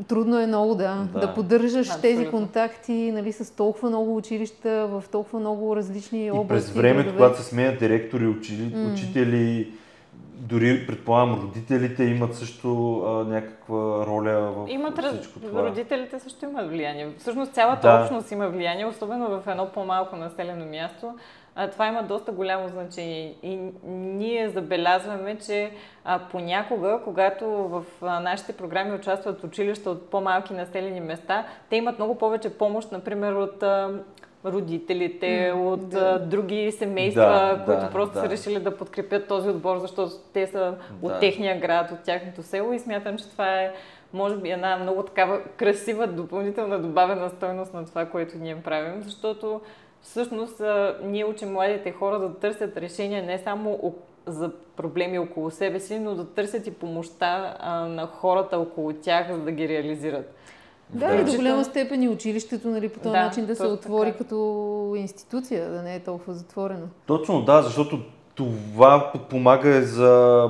Трудно 0.07 0.39
е 0.39 0.47
много, 0.47 0.75
да. 0.75 1.07
Да. 1.13 1.19
Да, 1.19 1.33
поддържаш 1.33 1.87
Абсолютно. 1.87 2.01
тези 2.01 2.29
контакти 2.29 3.11
нали, 3.11 3.31
с 3.33 3.55
толкова 3.55 3.89
много 3.89 4.15
училища, 4.15 4.87
в 4.87 5.03
толкова 5.11 5.39
много 5.39 5.75
различни 5.75 6.25
И 6.25 6.31
области. 6.31 6.47
през 6.49 6.69
времето, 6.71 6.97
градове. 7.03 7.17
когато 7.17 7.37
се 7.37 7.43
сменят 7.43 7.79
директори, 7.79 8.27
учили, 8.27 8.75
учители, 8.93 9.71
дори 10.33 10.87
предполагам 10.87 11.41
родителите 11.43 12.03
имат 12.03 12.35
също 12.35 12.99
а, 12.99 13.09
някаква 13.23 13.75
роля 14.05 14.31
в 14.51 14.65
Имат 14.69 14.99
раз... 14.99 15.15
всичко 15.15 15.39
това. 15.39 15.63
Родителите 15.63 16.19
също 16.19 16.45
имат 16.45 16.69
влияние. 16.69 17.09
Всъщност 17.17 17.53
цялата 17.53 17.87
Да. 17.87 18.01
общност 18.01 18.31
има 18.31 18.49
влияние, 18.49 18.85
особено 18.85 19.29
в 19.29 19.47
едно 19.47 19.67
по-малко 19.67 20.15
населено 20.15 20.65
място. 20.65 21.13
А, 21.59 21.69
това 21.69 21.87
има 21.87 22.03
доста 22.03 22.31
голямо 22.31 22.67
значение. 22.67 23.35
И 23.43 23.59
ние 23.87 24.49
забелязваме, 24.49 25.37
че 25.37 25.71
а, 26.05 26.19
понякога, 26.31 26.99
когато 27.03 27.45
в 27.47 27.83
а, 28.01 28.19
нашите 28.19 28.53
програми 28.53 28.95
участват 28.95 29.43
училища 29.43 29.89
от 29.89 30.09
по-малки 30.09 30.53
населени 30.53 30.99
места, 30.99 31.45
те 31.69 31.75
имат 31.75 31.97
много 31.97 32.17
повече 32.17 32.57
помощ, 32.57 32.91
например, 32.91 33.33
от 33.33 33.63
а, 33.63 33.89
родителите, 34.45 35.51
от 35.55 35.89
да. 35.89 35.99
а, 35.99 36.19
други 36.19 36.71
семейства, 36.71 37.55
Да, 37.57 37.63
които 37.65 37.81
да, 37.81 37.91
просто 37.91 38.13
да. 38.13 38.19
са 38.19 38.29
решили 38.29 38.59
да 38.59 38.77
подкрепят 38.77 39.27
този 39.27 39.49
отбор, 39.49 39.77
защото 39.77 40.11
те 40.33 40.47
са 40.47 40.75
от 41.01 41.11
Да. 41.11 41.19
техния 41.19 41.59
град, 41.59 41.91
от 41.91 41.99
тяхното 42.03 42.43
село 42.43 42.73
и 42.73 42.79
смятам, 42.79 43.17
че 43.17 43.29
това 43.29 43.61
е 43.61 43.73
може 44.13 44.35
би 44.35 44.49
една 44.49 44.77
много 44.77 45.03
такава 45.03 45.41
красива 45.57 46.07
допълнителна 46.07 46.79
добавена 46.79 47.29
стойност 47.29 47.73
на 47.73 47.85
това, 47.85 48.05
което 48.05 48.37
ние 48.37 48.55
правим, 48.55 49.01
защото 49.03 49.61
всъщност 50.07 50.61
ние 51.03 51.25
учим 51.25 51.51
младите 51.51 51.91
хора 51.91 52.19
да 52.19 52.33
търсят 52.33 52.77
решения 52.77 53.23
не 53.23 53.37
само 53.37 53.95
за 54.25 54.51
проблеми 54.75 55.19
около 55.19 55.51
себе 55.51 55.79
си, 55.79 55.99
но 55.99 56.15
да 56.15 56.25
търсят 56.25 56.67
и 56.67 56.71
помощта 56.71 57.55
а, 57.59 57.79
на 57.79 58.07
хората 58.07 58.57
около 58.57 58.93
тях, 58.93 59.31
за 59.31 59.39
да 59.39 59.51
ги 59.51 59.67
реализират. 59.67 60.35
Да, 60.89 60.99
Да. 60.99 61.05
и 61.05 61.09
до 61.09 61.17
Включително- 61.17 61.37
голяма 61.39 61.63
степен 61.65 62.03
и 62.03 62.09
училището, 62.09 62.67
нали, 62.67 62.89
по 62.89 62.99
този 62.99 63.13
Да, 63.13 63.23
начин 63.23 63.45
да 63.45 63.55
се 63.55 63.65
отвори 63.65 64.07
така. 64.07 64.17
като 64.17 64.35
институция, 64.97 65.69
да 65.69 65.81
не 65.81 65.95
е 65.95 65.99
толкова 65.99 66.33
затворено. 66.33 66.85
Точно, 67.05 67.41
да, 67.41 67.61
защото 67.61 67.99
това 68.35 69.09
подпомага 69.13 69.81
за 69.81 70.43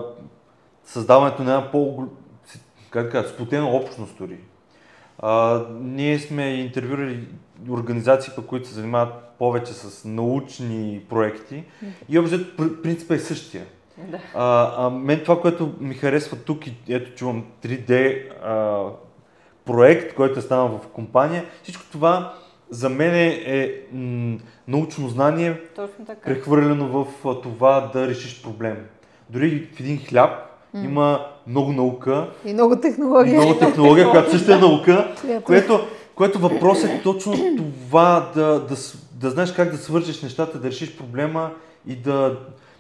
създаването 0.84 1.44
на 1.44 1.52
една 1.52 1.72
по 1.72 2.04
как 2.90 3.04
да 3.04 3.10
кажа, 3.10 3.30
сплотена 3.30 3.70
общност 3.70 4.18
дори. 4.18 4.38
А, 5.20 5.62
ние 5.72 6.20
сме 6.20 6.46
интервюрали 6.46 7.28
организации, 7.70 8.34
пък, 8.36 8.46
които 8.46 8.68
се 8.68 8.74
занимават 8.74 9.14
повече 9.40 9.74
с 9.74 10.06
научни 10.06 11.02
проекти 11.10 11.64
и 12.10 12.20
общо 12.20 12.38
пр- 12.38 12.82
принципът 12.82 13.18
е 13.18 13.24
същия. 13.24 13.64
Да. 13.98 14.20
А, 14.36 14.74
а 14.86 14.90
мен 14.90 15.20
това, 15.24 15.42
което 15.42 15.74
ми 15.80 15.96
харесва 15.96 16.38
тук 16.38 16.68
и 16.68 16.74
ето 16.90 17.12
чувам 17.16 17.44
3D 17.64 18.24
а, 18.44 18.84
проект, 19.66 20.16
който 20.16 20.40
е 20.40 20.42
станал 20.42 20.68
в 20.68 20.88
компания, 20.88 21.46
всичко 21.64 21.84
това 21.92 22.34
за 22.70 22.90
мен 22.90 23.16
е, 23.16 23.28
е 23.46 23.74
м, 23.94 24.38
научно 24.68 25.10
знание, 25.10 25.62
прехвърлено 26.26 26.88
в 26.88 27.28
а, 27.28 27.42
това 27.42 27.90
да 27.94 28.08
решиш 28.08 28.42
проблем. 28.44 28.78
Дори 29.30 29.70
в 29.76 29.80
един 29.80 30.06
хляб 30.06 30.32
има 30.84 31.26
много 31.48 31.72
наука, 31.72 32.30
И 32.46 32.54
много 32.54 32.74
и 32.74 32.82
технология. 32.82 33.40
много 33.42 33.60
технология, 33.60 34.10
която 34.10 34.32
също 34.32 34.52
е 34.52 34.58
наука, 34.58 35.16
което, 35.44 35.88
което 36.16 36.40
въпрос 36.40 36.84
е 36.84 37.02
точно 37.04 37.34
това 37.58 38.32
да, 38.36 38.60
да, 38.60 38.76
да 39.20 39.30
знаеш 39.30 39.52
как 39.52 39.72
да 39.72 39.78
свържеш 39.78 40.22
нещата, 40.22 40.60
да 40.60 40.68
решиш 40.68 40.98
проблема 40.98 41.52
и 41.88 41.96
да... 41.96 42.40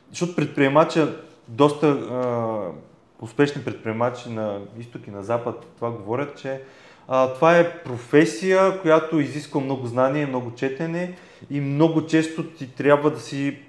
Защото 0.09 0.35
предприемача, 0.35 1.23
доста 1.47 1.87
а, 1.87 3.25
успешни 3.25 3.63
предприемачи 3.63 4.29
на 4.29 4.59
изток 4.79 5.07
и 5.07 5.11
на 5.11 5.23
запад 5.23 5.65
това 5.75 5.91
говорят, 5.91 6.37
че 6.37 6.61
а, 7.07 7.33
това 7.33 7.57
е 7.57 7.83
професия, 7.83 8.81
която 8.81 9.19
изисква 9.19 9.61
много 9.61 9.87
знание, 9.87 10.25
много 10.25 10.51
четене 10.55 11.17
и 11.49 11.61
много 11.61 12.05
често 12.05 12.43
ти 12.43 12.75
трябва 12.75 13.11
да 13.11 13.19
си, 13.19 13.59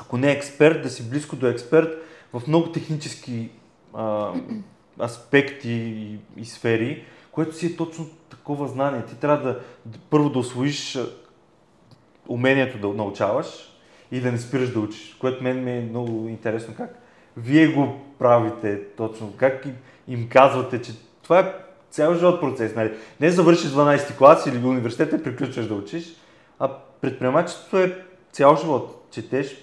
ако 0.00 0.16
не 0.16 0.32
експерт, 0.32 0.82
да 0.82 0.90
си 0.90 1.10
близко 1.10 1.36
до 1.36 1.46
експерт 1.46 1.88
в 2.32 2.42
много 2.46 2.72
технически 2.72 3.50
а, 3.94 4.32
аспекти 5.00 5.72
и, 5.72 6.18
и 6.36 6.44
сфери, 6.44 7.04
което 7.30 7.56
си 7.56 7.66
е 7.66 7.76
точно 7.76 8.06
такова 8.30 8.68
знание. 8.68 9.04
Ти 9.04 9.14
трябва 9.14 9.48
да, 9.48 9.60
да 9.84 9.98
първо 10.10 10.30
да 10.30 10.38
освоиш 10.38 10.98
умението 12.28 12.78
да 12.78 12.94
научаваш 12.94 13.46
и 14.12 14.20
да 14.20 14.32
не 14.32 14.38
спираш 14.38 14.72
да 14.72 14.80
учиш, 14.80 15.16
което 15.20 15.44
мен 15.44 15.64
ми 15.64 15.70
е 15.70 15.86
много 15.90 16.28
интересно 16.28 16.74
как 16.76 17.04
вие 17.36 17.68
го 17.68 17.94
правите 18.18 18.80
точно, 18.96 19.32
как 19.36 19.66
им, 20.08 20.28
казвате, 20.28 20.82
че 20.82 20.92
това 21.22 21.40
е 21.40 21.52
цял 21.90 22.14
живот 22.14 22.40
процес. 22.40 22.74
Нали? 22.74 22.92
Не 23.20 23.30
завършиш 23.30 23.70
12 23.70 24.18
клас 24.18 24.46
или 24.46 24.66
университета 24.66 25.16
и 25.16 25.22
приключваш 25.22 25.66
да 25.66 25.74
учиш, 25.74 26.16
а 26.58 26.70
предприемачеството 27.00 27.78
е 27.78 27.98
цял 28.32 28.56
живот. 28.56 29.06
Четеш, 29.10 29.56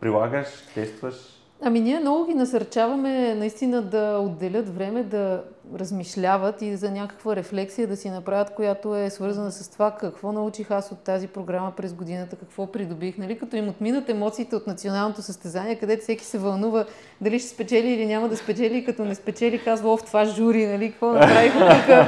прилагаш, 0.00 0.46
тестваш. 0.74 1.14
Ами 1.62 1.80
ние 1.80 2.00
много 2.00 2.26
ги 2.26 2.34
насърчаваме 2.34 3.34
наистина 3.34 3.82
да 3.82 4.18
отделят 4.18 4.76
време, 4.76 5.02
да 5.02 5.44
размишляват 5.74 6.62
и 6.62 6.76
за 6.76 6.90
някаква 6.90 7.36
рефлексия 7.36 7.88
да 7.88 7.96
си 7.96 8.10
направят, 8.10 8.54
която 8.54 8.96
е 8.96 9.10
свързана 9.10 9.52
с 9.52 9.68
това 9.68 9.90
какво 9.90 10.32
научих 10.32 10.70
аз 10.70 10.92
от 10.92 10.98
тази 10.98 11.28
програма 11.28 11.72
през 11.76 11.94
годината, 11.94 12.36
какво 12.36 12.66
придобих. 12.66 13.18
Нали? 13.18 13.38
Като 13.38 13.56
им 13.56 13.68
отминат 13.68 14.08
емоциите 14.08 14.56
от 14.56 14.66
националното 14.66 15.22
състезание, 15.22 15.76
където 15.76 16.02
всеки 16.02 16.24
се 16.24 16.38
вълнува 16.38 16.84
дали 17.20 17.38
ще 17.38 17.48
спечели 17.48 17.88
или 17.88 18.06
няма 18.06 18.28
да 18.28 18.36
спечели, 18.36 18.84
като 18.84 19.04
не 19.04 19.14
спечели, 19.14 19.64
казва, 19.64 19.96
в 19.96 20.04
това 20.04 20.24
жури, 20.24 20.66
нали? 20.66 20.90
какво 20.90 21.12
направиха 21.12 22.06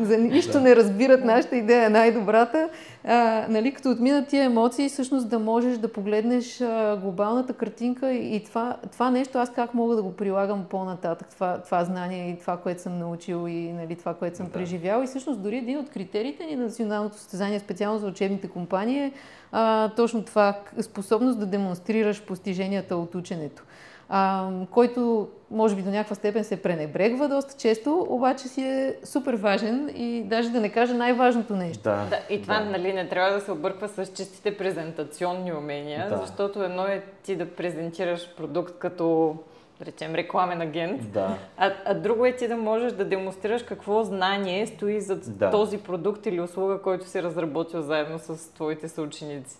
за 0.00 0.18
нищо 0.18 0.60
не 0.60 0.76
разбират, 0.76 1.24
нашата 1.24 1.56
идея 1.56 1.86
е 1.86 1.88
най-добрата. 1.88 2.68
А, 3.04 3.46
нали, 3.48 3.74
като 3.74 3.90
отминат 3.90 4.28
тия 4.28 4.44
емоции, 4.44 4.88
всъщност 4.88 5.28
да 5.28 5.38
можеш 5.38 5.78
да 5.78 5.92
погледнеш 5.92 6.62
глобалната 7.02 7.52
картинка 7.52 8.12
и, 8.12 8.36
и 8.36 8.44
това, 8.44 8.76
това 8.92 9.10
нещо 9.10 9.38
аз 9.38 9.52
как 9.52 9.74
мога 9.74 9.96
да 9.96 10.02
го 10.02 10.16
прилагам 10.16 10.64
по-нататък, 10.70 11.28
това, 11.30 11.58
това 11.58 11.84
знание 11.84 12.30
и 12.30 12.38
това, 12.38 12.56
което 12.56 12.82
съм 12.82 12.97
научил 12.98 13.48
и 13.48 13.72
нали, 13.72 13.96
това, 13.96 14.14
което 14.14 14.36
съм 14.36 14.46
да. 14.46 14.52
преживял. 14.52 15.02
И 15.02 15.06
всъщност 15.06 15.42
дори 15.42 15.56
един 15.56 15.78
от 15.78 15.90
критериите 15.90 16.46
ни 16.46 16.56
на 16.56 16.64
националното 16.64 17.16
състезание, 17.16 17.60
специално 17.60 17.98
за 17.98 18.06
учебните 18.06 18.48
компании, 18.48 18.98
е 18.98 19.12
а, 19.52 19.88
точно 19.88 20.24
това 20.24 20.58
способност 20.80 21.38
да 21.38 21.46
демонстрираш 21.46 22.22
постиженията 22.22 22.96
от 22.96 23.14
ученето 23.14 23.62
а, 24.08 24.50
който 24.70 25.28
може 25.50 25.76
би 25.76 25.82
до 25.82 25.90
някаква 25.90 26.16
степен 26.16 26.44
се 26.44 26.62
пренебрегва 26.62 27.28
доста 27.28 27.54
често, 27.58 28.06
обаче 28.08 28.48
си 28.48 28.62
е 28.62 28.96
супер 29.04 29.34
важен 29.34 29.90
и 29.96 30.22
даже 30.22 30.50
да 30.50 30.60
не 30.60 30.68
кажа 30.68 30.94
най-важното 30.94 31.56
нещо. 31.56 31.82
Да, 31.82 32.06
да 32.10 32.34
и 32.34 32.42
това 32.42 32.60
да. 32.60 32.64
Нали, 32.64 32.92
не 32.92 33.08
трябва 33.08 33.32
да 33.32 33.40
се 33.40 33.52
обърква 33.52 33.88
с 33.88 34.06
чистите 34.06 34.56
презентационни 34.56 35.52
умения, 35.52 36.08
да. 36.08 36.16
защото 36.16 36.62
едно 36.62 36.82
е 36.82 37.04
ти 37.22 37.36
да 37.36 37.50
презентираш 37.50 38.34
продукт 38.36 38.78
като 38.78 39.36
да 39.78 39.86
речем, 39.86 40.14
рекламен 40.14 40.60
агент. 40.60 41.12
Да. 41.12 41.38
А, 41.56 41.72
а 41.84 41.94
друго 41.94 42.26
е 42.26 42.36
ти 42.36 42.48
да 42.48 42.56
можеш 42.56 42.92
да 42.92 43.04
демонстрираш 43.04 43.62
какво 43.62 44.02
знание 44.02 44.66
стои 44.66 45.00
за 45.00 45.16
да. 45.16 45.50
този 45.50 45.78
продукт 45.78 46.26
или 46.26 46.40
услуга, 46.40 46.82
който 46.82 47.06
си 47.06 47.22
разработил 47.22 47.82
заедно 47.82 48.18
с 48.18 48.54
твоите 48.54 48.88
съученици. 48.88 49.58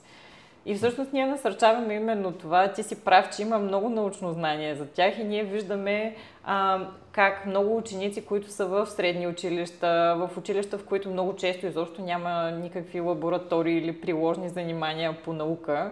И 0.66 0.74
всъщност 0.74 1.12
ние 1.12 1.26
насърчаваме 1.26 1.94
именно 1.94 2.32
това. 2.32 2.72
Ти 2.72 2.82
си 2.82 3.04
прав, 3.04 3.36
че 3.36 3.42
има 3.42 3.58
много 3.58 3.88
научно 3.88 4.32
знание 4.32 4.74
за 4.74 4.86
тях 4.86 5.18
и 5.18 5.24
ние 5.24 5.44
виждаме 5.44 6.16
а, 6.44 6.86
как 7.12 7.46
много 7.46 7.76
ученици, 7.76 8.24
които 8.24 8.50
са 8.50 8.66
в 8.66 8.86
средни 8.86 9.26
училища, 9.26 10.16
в 10.18 10.38
училища, 10.38 10.78
в 10.78 10.84
които 10.84 11.10
много 11.10 11.36
често 11.36 11.66
изобщо 11.66 12.02
няма 12.02 12.50
никакви 12.50 13.00
лаборатории 13.00 13.78
или 13.78 14.00
приложни 14.00 14.48
занимания 14.48 15.16
по 15.24 15.32
наука, 15.32 15.90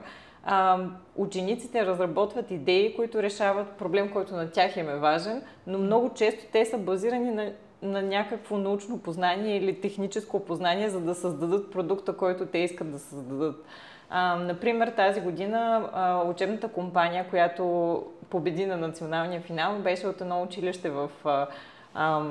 а, 0.48 0.78
учениците 1.16 1.86
разработват 1.86 2.50
идеи, 2.50 2.96
които 2.96 3.22
решават 3.22 3.68
проблем, 3.68 4.12
който 4.12 4.34
на 4.34 4.50
тях 4.50 4.76
им 4.76 4.88
е 4.88 4.96
важен, 4.96 5.42
но 5.66 5.78
много 5.78 6.14
често 6.14 6.44
те 6.52 6.64
са 6.64 6.78
базирани 6.78 7.30
на 7.30 7.52
на 7.82 8.02
някакво 8.02 8.58
научно 8.58 8.98
познание 8.98 9.56
или 9.56 9.80
техническо 9.80 10.44
познание, 10.44 10.88
за 10.88 11.00
да 11.00 11.14
създадат 11.14 11.72
продукта, 11.72 12.16
който 12.16 12.46
те 12.46 12.58
искат 12.58 12.92
да 12.92 12.98
създадат. 12.98 13.64
А, 14.10 14.36
например, 14.36 14.88
тази 14.88 15.20
година 15.20 15.90
а, 15.92 16.22
учебната 16.22 16.68
компания, 16.68 17.26
която 17.30 18.04
победи 18.30 18.66
на 18.66 18.76
националния 18.76 19.40
финал, 19.40 19.78
беше 19.78 20.06
от 20.06 20.20
едно 20.20 20.42
училище 20.42 20.90
в, 20.90 21.10
а, 21.24 21.46
а, 21.94 22.22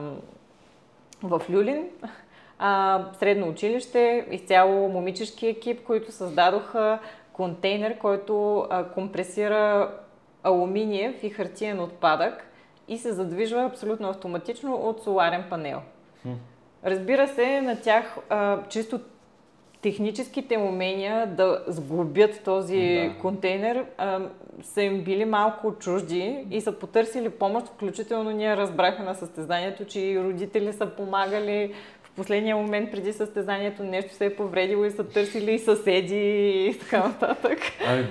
в 1.24 1.42
Люлин. 1.50 1.90
А, 2.60 3.04
средно 3.20 3.48
училище, 3.48 4.28
изцяло 4.32 4.90
момичешки 4.90 5.48
екип, 5.48 5.84
които 5.84 6.12
създадоха 6.12 7.00
контейнер, 7.36 7.98
който 7.98 8.58
а, 8.70 8.84
компресира 8.84 9.92
алуминиев 10.44 11.24
и 11.24 11.30
хартиен 11.30 11.80
отпадък 11.80 12.48
и 12.88 12.98
се 12.98 13.14
задвижва 13.14 13.64
абсолютно 13.64 14.10
автоматично 14.10 14.76
от 14.76 15.04
соларен 15.04 15.44
панел. 15.50 15.82
Разбира 16.86 17.28
се, 17.28 17.62
на 17.62 17.82
тях 17.82 18.18
а, 18.30 18.60
чисто 18.70 19.00
техническите 19.82 20.58
умения 20.58 21.28
да 21.28 21.64
сглобят 21.68 22.42
този 22.44 23.12
да. 23.14 23.22
контейнер 23.22 23.86
а, 23.98 24.20
са 24.62 24.82
им 24.82 25.04
били 25.04 25.26
малко 25.26 25.76
чужди 25.80 26.46
и 26.52 26.62
са 26.62 26.72
потърсили 26.72 27.30
помощ, 27.30 27.68
включително 27.68 28.32
ние 28.32 28.58
разбрахме 28.58 29.06
на 29.06 29.16
състезанието, 29.16 29.86
че 29.86 30.00
и 30.00 30.20
родители 30.20 30.74
са 30.74 30.86
помагали 30.86 31.74
последния 32.16 32.56
момент 32.56 32.92
преди 32.92 33.14
състезанието 33.14 33.84
нещо 33.84 34.14
се 34.14 34.26
е 34.26 34.36
повредило 34.36 34.86
и 34.86 34.92
са 34.92 35.08
търсили 35.08 35.54
и 35.54 35.60
съседи 35.60 36.70
и 36.70 36.80
така 36.80 37.00
нататък. 37.08 37.60
Ами, 37.88 38.06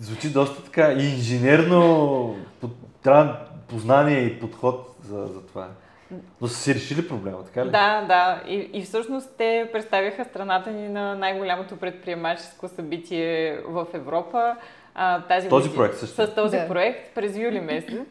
звучи 0.00 0.32
доста 0.32 0.64
така 0.64 0.92
и 0.92 1.04
инженерно, 1.04 2.36
трябва 3.02 3.36
познание 3.68 4.20
и 4.20 4.40
подход 4.40 4.94
за, 5.02 5.26
за 5.26 5.46
това. 5.46 5.68
Но 6.40 6.48
са 6.48 6.56
си 6.56 6.74
решили 6.74 7.08
проблема, 7.08 7.44
така 7.44 7.66
ли? 7.66 7.70
Да, 7.70 8.04
да. 8.08 8.42
И, 8.48 8.70
и 8.72 8.82
всъщност 8.82 9.30
те 9.38 9.68
представиха 9.72 10.24
страната 10.24 10.70
ни 10.70 10.88
на 10.88 11.14
най-голямото 11.14 11.76
предприемаческо 11.76 12.68
събитие 12.68 13.58
в 13.66 13.86
Европа. 13.94 14.56
А, 14.94 15.22
тази 15.22 15.48
този 15.48 15.68
година, 15.68 15.84
проект 15.84 15.98
също? 15.98 16.26
С 16.26 16.34
този 16.34 16.56
да. 16.56 16.68
проект 16.68 17.14
през 17.14 17.36
юли 17.36 17.60
месец. 17.60 18.08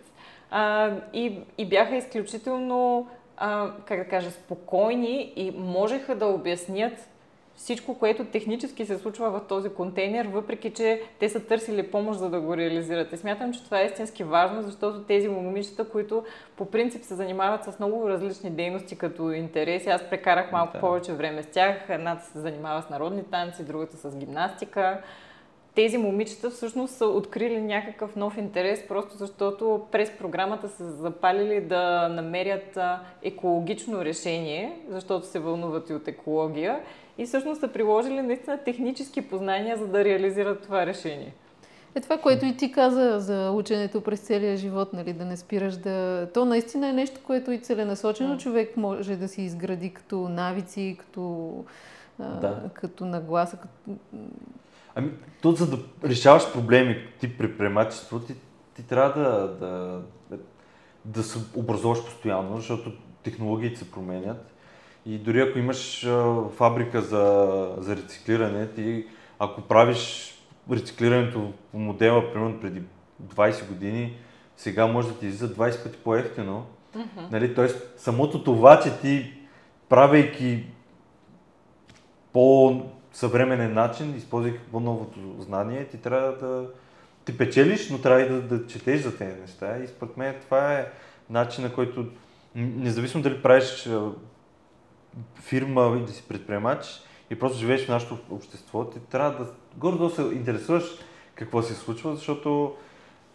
А, 0.51 0.91
и, 1.13 1.39
и 1.57 1.65
бяха 1.65 1.95
изключително, 1.95 3.07
а, 3.39 3.71
как 3.85 3.99
да 3.99 4.05
кажа, 4.05 4.31
спокойни 4.31 5.33
и 5.35 5.51
можеха 5.51 6.15
да 6.15 6.25
обяснят 6.25 7.09
всичко, 7.55 7.99
което 7.99 8.25
технически 8.25 8.85
се 8.85 8.97
случва 8.97 9.31
в 9.31 9.47
този 9.47 9.69
контейнер, 9.69 10.25
въпреки 10.25 10.73
че 10.73 11.01
те 11.19 11.29
са 11.29 11.45
търсили 11.45 11.91
помощ 11.91 12.19
за 12.19 12.29
да 12.29 12.39
го 12.39 12.57
реализират. 12.57 13.13
И 13.13 13.17
смятам, 13.17 13.53
че 13.53 13.63
това 13.63 13.81
е 13.81 13.85
истински 13.85 14.23
важно, 14.23 14.61
защото 14.61 15.03
тези 15.03 15.27
момичета, 15.27 15.89
които 15.89 16.23
по 16.57 16.65
принцип 16.65 17.03
се 17.03 17.15
занимават 17.15 17.63
с 17.63 17.79
много 17.79 18.09
различни 18.09 18.49
дейности 18.49 18.97
като 18.97 19.31
интереси, 19.31 19.89
аз 19.89 20.09
прекарах 20.09 20.51
малко 20.51 20.73
да. 20.73 20.79
повече 20.79 21.13
време 21.13 21.43
с 21.43 21.47
тях. 21.47 21.75
Едната 21.89 22.25
се 22.25 22.39
занимава 22.39 22.81
с 22.81 22.89
народни 22.89 23.23
танци, 23.23 23.65
другата 23.65 23.97
с 23.97 24.17
гимнастика. 24.17 25.01
Тези 25.79 25.97
момичета 25.97 26.49
всъщност 26.49 26.93
са 26.93 27.05
открили 27.05 27.61
някакъв 27.61 28.15
нов 28.15 28.37
интерес, 28.37 28.87
просто 28.87 29.17
защото 29.17 29.81
през 29.91 30.11
програмата 30.17 30.69
са 30.69 30.91
запалили 30.91 31.61
да 31.61 32.09
намерят 32.09 32.79
екологично 33.23 34.05
решение, 34.05 34.79
защото 34.89 35.27
се 35.27 35.39
вълнуват 35.39 35.89
и 35.89 35.93
от 35.93 36.07
екология 36.07 36.79
и 37.17 37.25
всъщност 37.25 37.59
са 37.59 37.67
приложили 37.67 38.21
наистина 38.21 38.57
технически 38.57 39.21
познания, 39.21 39.77
за 39.77 39.87
да 39.87 40.03
реализират 40.03 40.61
това 40.61 40.85
решение. 40.85 41.33
Е 41.95 42.01
това, 42.01 42.17
което 42.17 42.45
и 42.45 42.57
ти 42.57 42.71
каза 42.71 43.19
за 43.19 43.51
ученето 43.51 44.01
през 44.01 44.19
целия 44.19 44.57
живот, 44.57 44.93
нали, 44.93 45.13
да 45.13 45.25
не 45.25 45.37
спираш 45.37 45.77
да... 45.77 46.27
То 46.33 46.45
наистина 46.45 46.89
е 46.89 46.93
нещо, 46.93 47.21
което 47.23 47.51
и 47.51 47.59
целенасочено 47.59 48.35
mm. 48.35 48.39
човек 48.39 48.77
може 48.77 49.15
да 49.15 49.27
си 49.27 49.41
изгради 49.41 49.93
като 49.93 50.29
навици, 50.29 50.97
като, 50.99 51.53
да. 52.19 52.61
а, 52.65 52.69
като 52.69 53.05
нагласа. 53.05 53.57
Като... 53.57 53.99
Ами, 54.99 55.11
то 55.41 55.51
за 55.51 55.69
да 55.69 55.77
решаваш 56.03 56.53
проблеми 56.53 57.07
ти 57.19 57.37
предприемачество, 57.37 58.19
ти, 58.19 58.33
ти 58.75 58.83
трябва 58.83 59.21
да, 59.21 59.47
да, 59.47 60.01
да, 60.29 60.43
да 61.05 61.23
се 61.23 61.39
образуваш 61.55 62.05
постоянно, 62.05 62.57
защото 62.57 62.91
технологиите 63.23 63.79
се 63.79 63.91
променят 63.91 64.55
и 65.05 65.17
дори 65.17 65.41
ако 65.41 65.59
имаш 65.59 66.07
фабрика 66.55 67.01
за, 67.01 67.75
за 67.77 67.95
рециклиране, 67.95 68.67
ти 68.67 69.07
ако 69.39 69.61
правиш 69.61 70.33
рециклирането 70.71 71.53
по 71.71 71.79
модела, 71.79 72.33
примерно 72.33 72.59
преди 72.59 72.81
20 73.23 73.67
години, 73.67 74.17
сега 74.57 74.87
може 74.87 75.07
да 75.07 75.13
ти 75.13 75.25
излиза 75.25 75.53
20 75.53 75.83
пъти 75.83 75.97
по-ефтино. 75.97 76.65
Mm-hmm. 76.95 77.31
Нали? 77.31 77.55
Тоест, 77.55 77.93
самото 77.97 78.43
това, 78.43 78.79
че 78.79 78.99
ти, 79.01 79.33
правейки 79.89 80.65
по 82.33 82.81
съвременен 83.13 83.73
начин, 83.73 84.15
използвайки 84.15 84.59
по-новото 84.71 85.19
знание, 85.39 85.85
ти 85.85 85.97
трябва 85.97 86.31
да 86.31 86.69
ти 87.25 87.37
печелиш, 87.37 87.89
но 87.89 88.01
трябва 88.01 88.21
и 88.21 88.29
да, 88.29 88.41
да 88.41 88.67
четеш 88.67 89.01
за 89.01 89.17
тези 89.17 89.41
неща. 89.41 89.77
И 89.77 89.87
според 89.87 90.17
мен 90.17 90.35
това 90.41 90.73
е 90.73 90.91
начин, 91.29 91.63
на 91.63 91.73
който, 91.73 92.05
независимо 92.55 93.23
дали 93.23 93.41
правиш 93.41 93.89
фирма 95.41 95.97
и 96.01 96.05
да 96.05 96.11
си 96.11 96.23
предприемач 96.27 97.01
и 97.29 97.39
просто 97.39 97.57
живееш 97.57 97.85
в 97.85 97.89
нашето 97.89 98.17
общество, 98.29 98.85
ти 98.85 98.99
трябва 98.99 99.43
да 99.43 99.51
гордо 99.77 100.09
се 100.09 100.21
интересуваш 100.21 100.83
какво 101.35 101.61
се 101.61 101.75
случва, 101.75 102.15
защото 102.15 102.75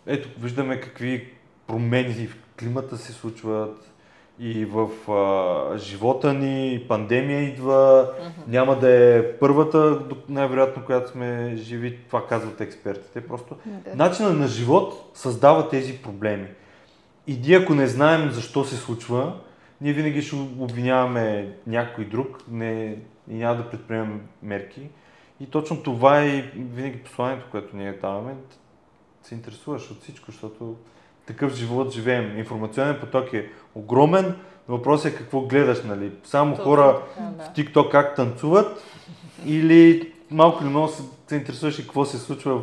ето 0.06 0.28
виждаме 0.40 0.80
какви 0.80 1.32
промени 1.66 2.26
в 2.26 2.36
климата 2.58 2.98
се 2.98 3.12
случват 3.12 3.93
и 4.38 4.64
в 4.64 5.12
а, 5.12 5.78
живота 5.78 6.34
ни, 6.34 6.84
пандемия 6.88 7.40
идва, 7.40 8.10
mm-hmm. 8.10 8.48
няма 8.48 8.78
да 8.78 8.90
е 8.90 9.32
първата, 9.38 10.00
най-вероятно, 10.28 10.84
която 10.84 11.10
сме 11.10 11.52
живи, 11.56 11.98
това 12.06 12.26
казват 12.26 12.60
експертите. 12.60 13.26
Просто 13.26 13.54
mm-hmm. 13.54 13.94
начинът 13.94 14.38
на 14.38 14.46
живот 14.46 15.10
създава 15.14 15.68
тези 15.68 15.98
проблеми. 16.02 16.46
И 17.26 17.38
ние, 17.46 17.56
ако 17.56 17.74
не 17.74 17.86
знаем 17.86 18.30
защо 18.30 18.64
се 18.64 18.76
случва, 18.76 19.32
ние 19.80 19.92
винаги 19.92 20.22
ще 20.22 20.36
обвиняваме 20.36 21.52
някой 21.66 22.04
друг 22.04 22.44
не, 22.50 22.98
и 23.28 23.34
няма 23.34 23.56
да 23.56 23.70
предприемем 23.70 24.20
мерки. 24.42 24.88
И 25.40 25.46
точно 25.46 25.82
това 25.82 26.20
е 26.22 26.50
винаги 26.56 26.98
посланието, 26.98 27.46
което 27.50 27.76
ние 27.76 27.92
даваме. 27.92 28.34
Се 29.22 29.34
интересуваш 29.34 29.90
от 29.90 30.02
всичко, 30.02 30.30
защото 30.30 30.76
такъв 31.26 31.54
живот 31.54 31.92
живеем. 31.92 32.38
Информационен 32.38 32.96
поток 33.00 33.32
е 33.32 33.50
огромен, 33.74 34.34
Въпросът 34.68 35.12
е 35.12 35.16
какво 35.16 35.40
гледаш, 35.40 35.82
нали? 35.82 36.12
Само 36.24 36.56
Точно 36.56 36.64
хора 36.64 37.02
да. 37.18 37.44
в 37.44 37.48
TikTok 37.56 37.90
как 37.90 38.16
танцуват 38.16 38.82
или 39.46 40.12
малко 40.30 40.62
или 40.62 40.70
много 40.70 40.88
се, 40.88 41.02
интересуваш 41.34 41.78
и 41.78 41.82
какво 41.82 42.04
се 42.04 42.18
случва 42.18 42.60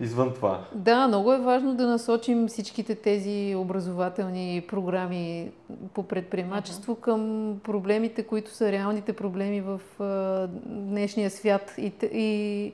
извън 0.00 0.34
това. 0.34 0.64
Да, 0.72 1.08
много 1.08 1.32
е 1.32 1.38
важно 1.38 1.74
да 1.74 1.86
насочим 1.86 2.48
всичките 2.48 2.94
тези 2.94 3.54
образователни 3.56 4.64
програми 4.68 5.50
по 5.94 6.02
предприемачество 6.02 6.94
към 6.94 7.54
проблемите, 7.64 8.22
които 8.22 8.50
са 8.50 8.72
реалните 8.72 9.12
проблеми 9.12 9.60
в 9.60 9.80
а, 10.02 10.46
днешния 10.66 11.30
свят. 11.30 11.74
И, 11.78 11.92
и, 12.12 12.72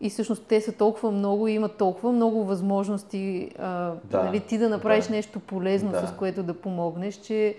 и 0.00 0.10
всъщност 0.10 0.42
те 0.48 0.60
са 0.60 0.72
толкова 0.72 1.10
много 1.10 1.48
и 1.48 1.52
имат 1.52 1.76
толкова 1.76 2.12
много 2.12 2.44
възможности 2.44 3.50
а, 3.58 3.92
Да, 4.04 4.22
нали, 4.22 4.40
ти 4.40 4.58
да 4.58 4.68
направиш 4.68 5.04
да. 5.06 5.12
нещо 5.12 5.40
полезно, 5.40 5.90
Да. 5.90 6.06
с 6.06 6.12
което 6.18 6.42
да 6.42 6.54
помогнеш, 6.54 7.14
че 7.14 7.54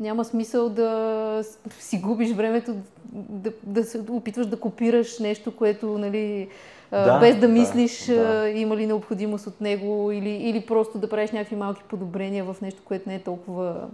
няма 0.00 0.24
смисъл 0.24 0.68
да 0.68 1.42
си 1.78 1.98
губиш 1.98 2.32
времето 2.32 2.74
да, 3.12 3.52
да 3.62 3.84
се 3.84 4.00
опитваш 4.10 4.46
да 4.46 4.60
копираш 4.60 5.18
нещо, 5.18 5.56
което 5.56 5.98
нали, 5.98 6.48
Да, 6.90 7.18
без 7.20 7.34
да 7.34 7.40
да, 7.40 7.48
мислиш 7.48 8.06
да. 8.06 8.14
а, 8.14 8.48
има 8.48 8.76
ли 8.76 8.86
необходимост 8.86 9.46
от 9.46 9.60
него 9.60 10.12
или, 10.12 10.30
или 10.30 10.60
просто 10.60 10.98
да 10.98 11.08
правиш 11.08 11.30
някакви 11.30 11.56
малки 11.56 11.82
подобрения 11.88 12.44
в 12.44 12.56
нещо, 12.62 12.82
което 12.84 13.08
не 13.08 13.14
е 13.14 13.22
толкова 13.22 13.88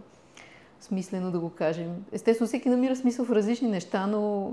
смислено 0.80 1.30
да 1.30 1.38
го 1.38 1.50
кажем. 1.50 1.90
Естествено, 2.12 2.48
всеки 2.48 2.68
намира 2.68 2.96
смисъл 2.96 3.24
в 3.24 3.32
различни 3.32 3.68
неща, 3.68 4.06
но... 4.06 4.52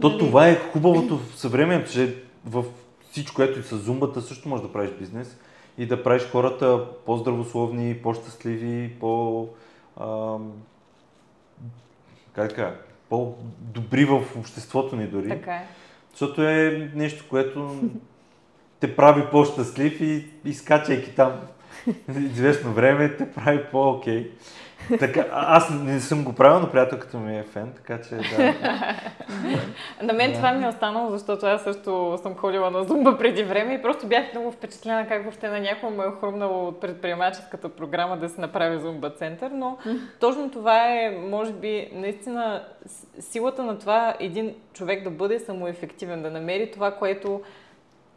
То 0.00 0.08
нали, 0.08 0.18
това 0.18 0.48
е 0.48 0.56
хубавото 0.56 1.18
в 1.18 1.38
съвременето, 1.38 1.90
че 1.90 2.25
в 2.46 2.64
всичко, 3.10 3.36
което 3.36 3.58
и 3.58 3.62
с 3.62 3.76
зумбата 3.76 4.22
също 4.22 4.48
можеш 4.48 4.66
да 4.66 4.72
правиш 4.72 4.90
бизнес 4.90 5.38
и 5.78 5.86
да 5.86 6.02
правиш 6.02 6.22
хората 6.22 6.86
по-здравословни, 7.06 7.94
по-щастливи, 8.02 8.96
по... 9.00 9.48
Ам, 10.00 10.52
как 12.32 12.48
да 12.48 12.54
кажа, 12.54 12.74
по-добри 13.08 14.04
в 14.04 14.22
обществото 14.38 14.96
ни 14.96 15.06
дори. 15.06 15.28
Така 15.28 15.54
е. 15.54 15.66
Защото 16.10 16.42
е 16.42 16.90
нещо, 16.94 17.24
което 17.30 17.80
те 18.80 18.96
прави 18.96 19.22
по-щастлив 19.30 20.00
и 20.00 20.30
изкачайки 20.44 21.14
там 21.14 21.40
известно 22.08 22.72
време, 22.72 23.16
те 23.16 23.32
прави 23.32 23.64
по-окей. 23.72 24.30
Така, 24.98 25.24
аз 25.32 25.70
не 25.70 26.00
съм 26.00 26.24
го 26.24 26.32
правил, 26.32 26.60
но 26.60 26.70
приятелката 26.70 27.18
ми 27.18 27.38
е 27.38 27.42
фен, 27.42 27.72
така 27.76 28.00
че 28.08 28.14
да. 28.14 28.54
На 30.02 30.12
мен 30.12 30.32
това 30.32 30.52
ми 30.52 30.64
е 30.64 30.68
останало, 30.68 31.10
защото 31.10 31.46
аз 31.46 31.62
също 31.62 32.18
съм 32.22 32.36
ходила 32.36 32.70
на 32.70 32.84
зумба 32.84 33.18
преди 33.18 33.42
време 33.42 33.74
и 33.74 33.82
просто 33.82 34.06
бях 34.06 34.24
много 34.32 34.52
впечатлена 34.52 35.08
как 35.08 35.22
въобще 35.22 35.48
на 35.48 35.60
някой 35.60 35.90
му 35.90 36.02
е 36.02 36.20
хрумнало 36.20 36.68
от 36.68 36.80
предприемаческата 36.80 37.68
програма 37.68 38.16
да 38.16 38.28
се 38.28 38.40
направи 38.40 38.80
зумба 38.80 39.10
център, 39.10 39.50
но 39.50 39.78
точно 40.20 40.50
това 40.50 40.88
е, 40.88 41.18
може 41.30 41.52
би, 41.52 41.88
наистина 41.92 42.64
силата 43.18 43.62
на 43.62 43.78
това 43.78 44.14
един 44.20 44.54
човек 44.72 45.04
да 45.04 45.10
бъде 45.10 45.38
самоефективен, 45.38 46.22
да 46.22 46.30
намери 46.30 46.70
това, 46.70 46.90
което 46.90 47.40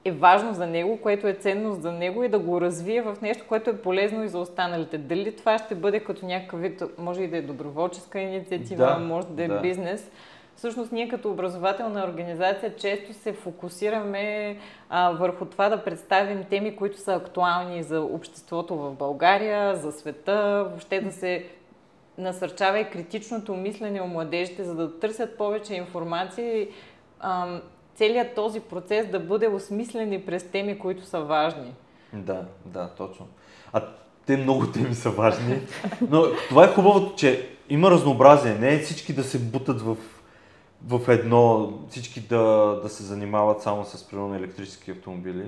е 0.06 0.12
важно 0.12 0.54
за 0.54 0.68
него, 0.68 0.98
което 1.02 1.28
е 1.28 1.34
ценност 1.34 1.82
за 1.82 1.92
него 1.92 2.24
и 2.24 2.30
да 2.30 2.40
го 2.40 2.62
развие 2.62 3.02
в 3.02 3.18
нещо, 3.22 3.46
което 3.48 3.70
е 3.70 3.78
полезно 3.78 4.24
и 4.24 4.28
за 4.28 4.40
останалите. 4.40 4.98
Дали 4.98 5.36
това 5.36 5.58
ще 5.58 5.76
бъде 5.76 6.00
като 6.00 6.26
някакъв 6.26 6.62
вид, 6.62 6.84
може 6.98 7.22
и 7.22 7.28
да 7.28 7.38
е 7.38 7.42
доброволческа 7.42 8.20
инициатива, 8.20 8.86
Да, 8.86 9.00
може 9.00 9.28
да 9.28 9.44
е 9.44 9.48
да. 9.48 9.60
бизнес. 9.60 10.12
Всъщност 10.56 10.92
ние 10.92 11.10
като 11.10 11.32
образователна 11.32 12.04
организация 12.04 12.76
често 12.76 13.14
се 13.14 13.34
фокусираме 13.34 14.58
а, 14.90 15.12
върху 15.12 15.46
това 15.46 15.70
да 15.70 15.84
представим 15.84 16.44
теми, 16.44 16.76
които 16.76 16.98
са 16.98 17.16
актуални 17.16 17.84
за 17.84 18.02
обществото 18.02 18.76
в 18.78 18.92
България, 18.94 19.76
за 19.76 19.92
света, 19.92 20.66
въобще 20.70 21.02
да 21.02 21.12
се 21.12 21.46
насърчава 22.18 22.80
и 22.80 22.90
критичното 22.90 23.56
мислене 23.56 24.02
у 24.02 24.08
младежите, 24.08 24.64
за 24.64 24.76
да 24.76 25.00
търсят 25.00 25.38
повече 25.38 25.76
информация 25.76 26.62
и 26.62 26.70
целият 28.00 28.36
този 28.36 28.60
процес 28.60 29.08
да 29.08 29.20
бъде 29.20 29.48
осмислен 29.48 30.14
и 30.14 30.26
през 30.26 30.44
теми, 30.44 30.80
които 30.80 31.06
са 31.06 31.22
важни. 31.22 31.74
Да, 32.14 32.46
да, 32.66 32.90
точно. 32.98 33.28
А 33.74 33.86
те 34.26 34.38
много 34.38 34.72
теми 34.72 34.96
са 34.96 35.10
важни. 35.10 35.62
Но 36.10 36.24
това 36.50 36.66
е 36.66 36.74
хубавото, 36.74 37.16
че 37.16 37.50
има 37.70 37.92
разнообразие. 37.92 38.56
Не 38.56 38.74
е 38.74 38.80
всички 38.80 39.14
да 39.14 39.24
се 39.24 39.40
бутат 39.40 39.82
в, 39.82 39.98
в 40.88 41.12
едно, 41.12 41.74
всички 41.90 42.20
да, 42.20 42.80
да 42.84 42.90
се 42.90 43.04
занимават 43.04 43.62
само 43.62 43.86
с 43.86 44.08
примерно 44.10 44.36
електрически 44.36 44.92
автомобили. 44.92 45.46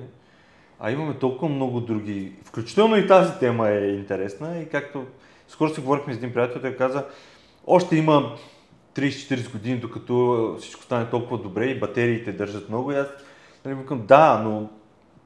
А 0.79 0.91
имаме 0.91 1.13
толкова 1.13 1.49
много 1.49 1.79
други. 1.79 2.33
Включително 2.43 2.97
и 2.97 3.07
тази 3.07 3.39
тема 3.39 3.69
е 3.69 3.87
интересна. 3.87 4.59
И 4.59 4.69
както 4.69 5.05
скоро 5.47 5.73
си 5.73 5.81
говорихме 5.81 6.13
с 6.13 6.17
един 6.17 6.33
приятел, 6.33 6.61
той 6.61 6.75
каза, 6.75 7.05
още 7.67 7.95
има 7.95 8.35
30-40 8.95 9.51
години, 9.51 9.77
докато 9.77 10.55
всичко 10.59 10.83
стане 10.83 11.09
толкова 11.09 11.37
добре 11.37 11.65
и 11.65 11.79
батериите 11.79 12.31
държат 12.31 12.69
много. 12.69 12.91
И 12.91 12.95
аз 12.95 13.07
нали, 13.65 13.75
викам, 13.75 14.05
да, 14.05 14.41
но 14.43 14.69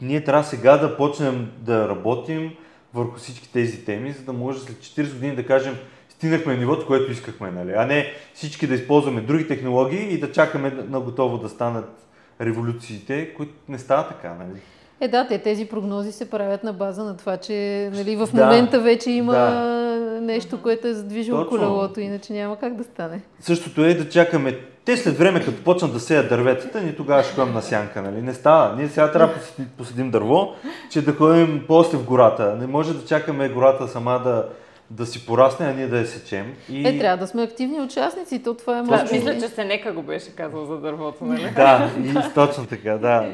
ние 0.02 0.24
трябва 0.24 0.44
сега 0.44 0.78
да 0.78 0.98
почнем 0.98 1.52
да 1.58 1.90
работим 1.90 2.56
върху 2.94 3.18
всички 3.18 3.54
тези 3.54 3.86
теми, 3.86 4.12
за 4.12 4.24
да 4.24 4.34
може 4.34 4.60
след 4.60 4.78
40 4.78 5.14
години 5.14 5.36
да 5.36 5.46
кажем, 5.46 5.78
стигнахме 6.10 6.58
нивото, 6.58 6.88
което 6.88 7.12
искахме, 7.12 7.52
нали? 7.52 7.74
а 7.76 7.86
не 7.86 8.14
всички 8.34 8.68
да 8.68 8.74
използваме 8.74 9.22
други 9.22 9.48
технологии 9.48 10.14
и 10.14 10.20
да 10.20 10.32
чакаме 10.32 10.70
на 10.70 11.00
готово 11.00 11.38
да 11.38 11.50
станат 11.50 12.08
революциите, 12.42 13.34
които 13.34 13.54
не 13.68 13.80
става 13.80 14.08
така. 14.08 14.34
Нали? 14.34 14.60
Е, 15.02 15.08
да, 15.08 15.28
те, 15.28 15.38
тези 15.38 15.66
прогнози 15.66 16.12
се 16.12 16.30
правят 16.30 16.64
на 16.64 16.74
база 16.74 17.04
на 17.04 17.18
това, 17.18 17.38
че 17.38 17.54
нали, 17.94 18.16
в 18.16 18.30
Да, 18.34 18.46
момента 18.46 18.80
вече 18.80 19.12
има 19.12 19.34
да. 19.34 20.20
нещо, 20.22 20.62
което 20.62 20.88
е 20.88 20.94
задвижило 20.94 21.38
Точно. 21.38 21.50
колелото, 21.50 22.00
иначе 22.00 22.34
няма 22.34 22.56
как 22.58 22.76
да 22.76 22.84
стане. 22.84 23.22
Същото 23.40 23.86
е 23.86 23.94
да 23.94 24.10
чакаме 24.10 24.58
те 24.86 24.98
след 24.98 25.18
време, 25.18 25.46
като 25.46 25.64
почнат 25.64 25.94
да 25.94 26.00
сеят 26.00 26.30
дърветата, 26.30 26.82
ни 26.82 26.96
тогава 26.96 27.24
ще 27.24 27.34
ходим 27.34 27.54
на 27.54 27.62
сянка, 27.62 28.02
нали? 28.02 28.22
Не 28.22 28.34
става. 28.34 28.76
Ние 28.76 28.88
сега 28.88 29.12
трябва 29.12 29.34
да 29.60 29.66
посетим 29.78 30.12
дърво, 30.12 30.54
че 30.92 31.02
да 31.02 31.14
ходим 31.14 31.64
после 31.68 31.98
в 31.98 32.04
гората. 32.06 32.56
Не 32.60 32.68
може 32.68 32.94
да 32.94 33.06
чакаме 33.06 33.50
гората 33.50 33.88
сама 33.88 34.22
да, 34.24 34.46
да 34.90 35.06
си 35.06 35.26
порасне, 35.26 35.66
а 35.66 35.74
ние 35.74 35.88
да 35.88 35.98
я 35.98 36.08
сечем. 36.08 36.54
И... 36.70 36.88
Е, 36.88 37.00
трябва 37.00 37.18
да 37.18 37.28
сме 37.28 37.44
активни 37.44 37.82
участници, 37.82 38.44
то 38.44 38.54
това 38.54 38.78
е 38.80 38.82
Да, 38.82 38.92
може 38.92 39.04
би- 39.04 39.16
мисля, 39.16 39.34
че 39.34 39.48
Сенека 39.48 39.92
го 39.92 40.02
беше 40.02 40.36
казал 40.36 40.66
за 40.66 40.78
дървото, 40.78 41.26
нали? 41.26 41.52
Да, 41.56 41.90
и 42.06 42.34
точно 42.36 42.66
така, 42.66 42.98
да. 42.98 43.30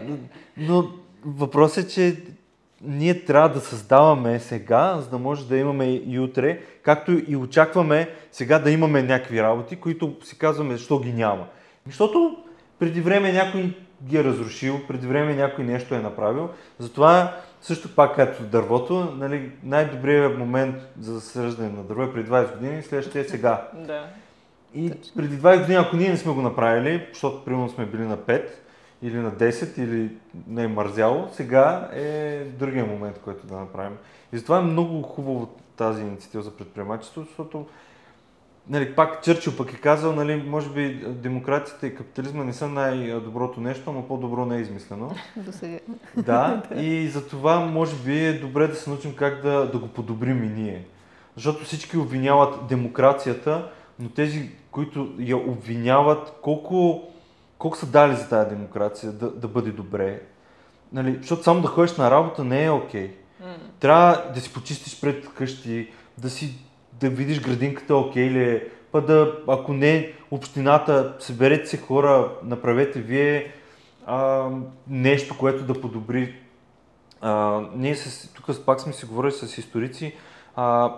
Но 0.57 0.83
въпросът 1.25 1.85
е, 1.85 1.87
че 1.87 2.23
ние 2.83 3.25
трябва 3.25 3.49
да 3.49 3.59
създаваме 3.59 4.39
сега, 4.39 4.97
за 5.01 5.09
да 5.09 5.17
може 5.17 5.47
да 5.47 5.57
имаме 5.57 5.85
и 5.91 6.19
утре, 6.19 6.59
както 6.83 7.11
и 7.27 7.35
очакваме 7.35 8.09
сега 8.31 8.59
да 8.59 8.71
имаме 8.71 9.03
някакви 9.03 9.43
работи, 9.43 9.75
които 9.75 10.15
си 10.23 10.37
казваме, 10.37 10.73
защо 10.73 10.99
ги 10.99 11.13
няма. 11.13 11.45
Защото 11.85 12.37
преди 12.79 13.01
време 13.01 13.33
някой 13.33 13.73
ги 14.03 14.17
е 14.17 14.23
разрушил, 14.23 14.79
преди 14.87 15.07
време 15.07 15.35
някой 15.35 15.63
нещо 15.63 15.95
е 15.95 15.99
направил. 15.99 16.49
Затова 16.79 17.37
също 17.61 17.95
пак 17.95 18.15
като 18.15 18.43
дървото, 18.43 19.13
нали, 19.17 19.51
най-добрият 19.63 20.37
момент 20.37 20.75
за 20.99 21.13
засаждане 21.13 21.69
на 21.69 21.83
дърво 21.83 22.03
е 22.03 22.13
преди 22.13 22.29
20 22.29 22.53
години, 22.57 22.83
следващия 22.83 23.21
е 23.21 23.27
сега. 23.27 23.67
Да. 23.87 24.07
И 24.75 24.91
преди 25.15 25.35
20 25.35 25.59
години, 25.59 25.77
ако 25.77 25.95
ние 25.95 26.09
не 26.09 26.17
сме 26.17 26.33
го 26.33 26.41
направили, 26.41 27.07
защото 27.13 27.45
примерно 27.45 27.69
сме 27.69 27.85
били 27.85 28.01
на 28.01 28.17
5 28.17 28.43
или 29.01 29.17
на 29.17 29.31
10 29.31 29.79
или 29.79 30.11
не 30.47 30.63
е 30.63 30.67
мързяло, 30.67 31.29
сега 31.33 31.89
е 31.93 32.43
другия 32.59 32.85
момент, 32.85 33.19
който 33.23 33.47
да 33.47 33.55
направим. 33.55 33.97
И 34.33 34.37
затова 34.37 34.57
е 34.57 34.61
много 34.63 35.01
хубаво 35.01 35.49
тази 35.77 36.01
инициатива 36.01 36.43
за 36.43 36.51
предприемачество, 36.51 37.21
защото 37.21 37.65
нали, 38.69 38.95
пак 38.95 39.23
Чърчил 39.23 39.57
пък 39.57 39.73
е 39.73 39.77
казал, 39.77 40.15
нали, 40.15 40.43
може 40.47 40.69
би 40.69 41.05
демокрацията 41.07 41.87
и 41.87 41.95
капитализма 41.95 42.43
не 42.43 42.53
са 42.53 42.67
най-доброто 42.67 43.61
нещо, 43.61 43.91
но 43.91 44.07
по-добро 44.07 44.45
не 44.45 44.57
е 44.57 44.61
измислено. 44.61 45.15
до 45.37 45.51
сега. 45.51 45.79
Да, 46.17 46.63
и 46.75 47.07
за 47.07 47.27
това 47.27 47.59
може 47.59 47.95
би 47.95 48.25
е 48.25 48.39
добре 48.39 48.67
да 48.67 48.75
се 48.75 48.89
научим 48.89 49.15
как 49.15 49.41
да, 49.41 49.71
да 49.71 49.77
го 49.77 49.87
подобрим 49.87 50.43
и 50.43 50.61
ние. 50.61 50.85
Защото 51.35 51.63
всички 51.63 51.97
обвиняват 51.97 52.67
демокрацията, 52.67 53.71
но 53.99 54.09
тези, 54.09 54.49
които 54.71 55.13
я 55.19 55.37
обвиняват, 55.37 56.33
колко, 56.41 57.07
колко 57.61 57.77
са 57.77 57.85
дали 57.85 58.15
за 58.15 58.29
тази 58.29 58.49
демокрация 58.49 59.11
да, 59.11 59.31
да 59.31 59.47
бъде 59.47 59.71
добре. 59.71 60.21
Нали, 60.93 61.17
защото 61.17 61.43
само 61.43 61.61
да 61.61 61.67
ходиш 61.67 61.95
на 61.95 62.11
работа 62.11 62.43
не 62.43 62.65
е 62.65 62.71
окей. 62.71 63.15
М. 63.39 63.55
Трябва 63.79 64.31
да 64.33 64.41
си 64.41 64.53
почистиш 64.53 65.01
пред 65.01 65.33
къщи, 65.33 65.91
да 66.17 66.29
си 66.29 66.55
да 66.99 67.09
видиш 67.09 67.41
градинката 67.41 67.95
окей 67.95 68.29
ли 68.29 68.43
е, 68.43 68.67
па 68.91 69.01
да, 69.01 69.37
ако 69.47 69.73
не 69.73 70.13
общината, 70.31 71.15
съберете 71.19 71.65
се 71.65 71.77
хора, 71.77 72.31
направете 72.43 73.01
вие 73.01 73.51
а, 74.05 74.49
нещо, 74.87 75.37
което 75.37 75.63
да 75.63 75.81
подобри. 75.81 76.35
А, 77.21 77.61
ние 77.75 77.95
с, 77.95 78.33
тук 78.33 78.65
пак 78.65 78.81
сме 78.81 78.93
си 78.93 79.05
говорили 79.05 79.31
с 79.31 79.57
историци, 79.57 80.15
а, 80.55 80.95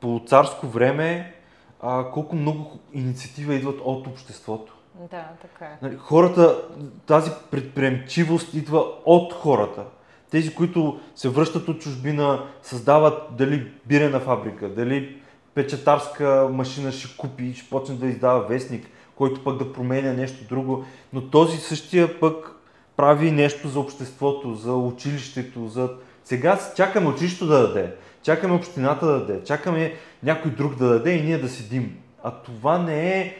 по 0.00 0.22
царско 0.26 0.66
време 0.66 1.34
а, 1.80 2.10
колко 2.10 2.36
много 2.36 2.78
инициатива 2.92 3.54
идват 3.54 3.80
от 3.84 4.06
обществото. 4.06 4.75
Да, 5.00 5.24
така 5.42 5.64
е. 5.64 5.78
Нали, 5.82 5.96
хората, 5.96 6.62
тази 7.06 7.30
предприемчивост 7.50 8.54
идва 8.54 8.84
от 9.04 9.32
хората. 9.32 9.84
Тези, 10.30 10.54
които 10.54 11.00
се 11.14 11.28
връщат 11.28 11.68
от 11.68 11.80
чужбина, 11.80 12.46
създават 12.62 13.22
дали 13.30 13.72
бирена 13.86 14.20
фабрика, 14.20 14.68
дали 14.68 15.20
печатарска 15.54 16.48
машина 16.52 16.92
ще 16.92 17.16
купи, 17.16 17.54
ще 17.54 17.70
почне 17.70 17.94
да 17.94 18.06
издава 18.06 18.46
вестник, 18.46 18.86
който 19.14 19.44
пък 19.44 19.58
да 19.58 19.72
променя 19.72 20.12
нещо 20.12 20.44
друго. 20.48 20.84
Но 21.12 21.30
този 21.30 21.56
същия 21.56 22.20
пък 22.20 22.52
прави 22.96 23.30
нещо 23.30 23.68
за 23.68 23.80
обществото, 23.80 24.54
за 24.54 24.72
училището, 24.72 25.68
за... 25.68 25.90
Сега 26.24 26.58
чакаме 26.76 27.08
училището 27.08 27.46
да 27.46 27.68
даде, 27.68 27.94
чакаме 28.22 28.54
общината 28.54 29.06
да 29.06 29.20
даде, 29.20 29.44
чакаме 29.44 29.94
някой 30.22 30.50
друг 30.50 30.74
да 30.74 30.88
даде 30.88 31.12
и 31.12 31.22
ние 31.22 31.38
да 31.38 31.48
седим. 31.48 31.96
А 32.22 32.30
това 32.30 32.78
не 32.78 33.20
е, 33.20 33.36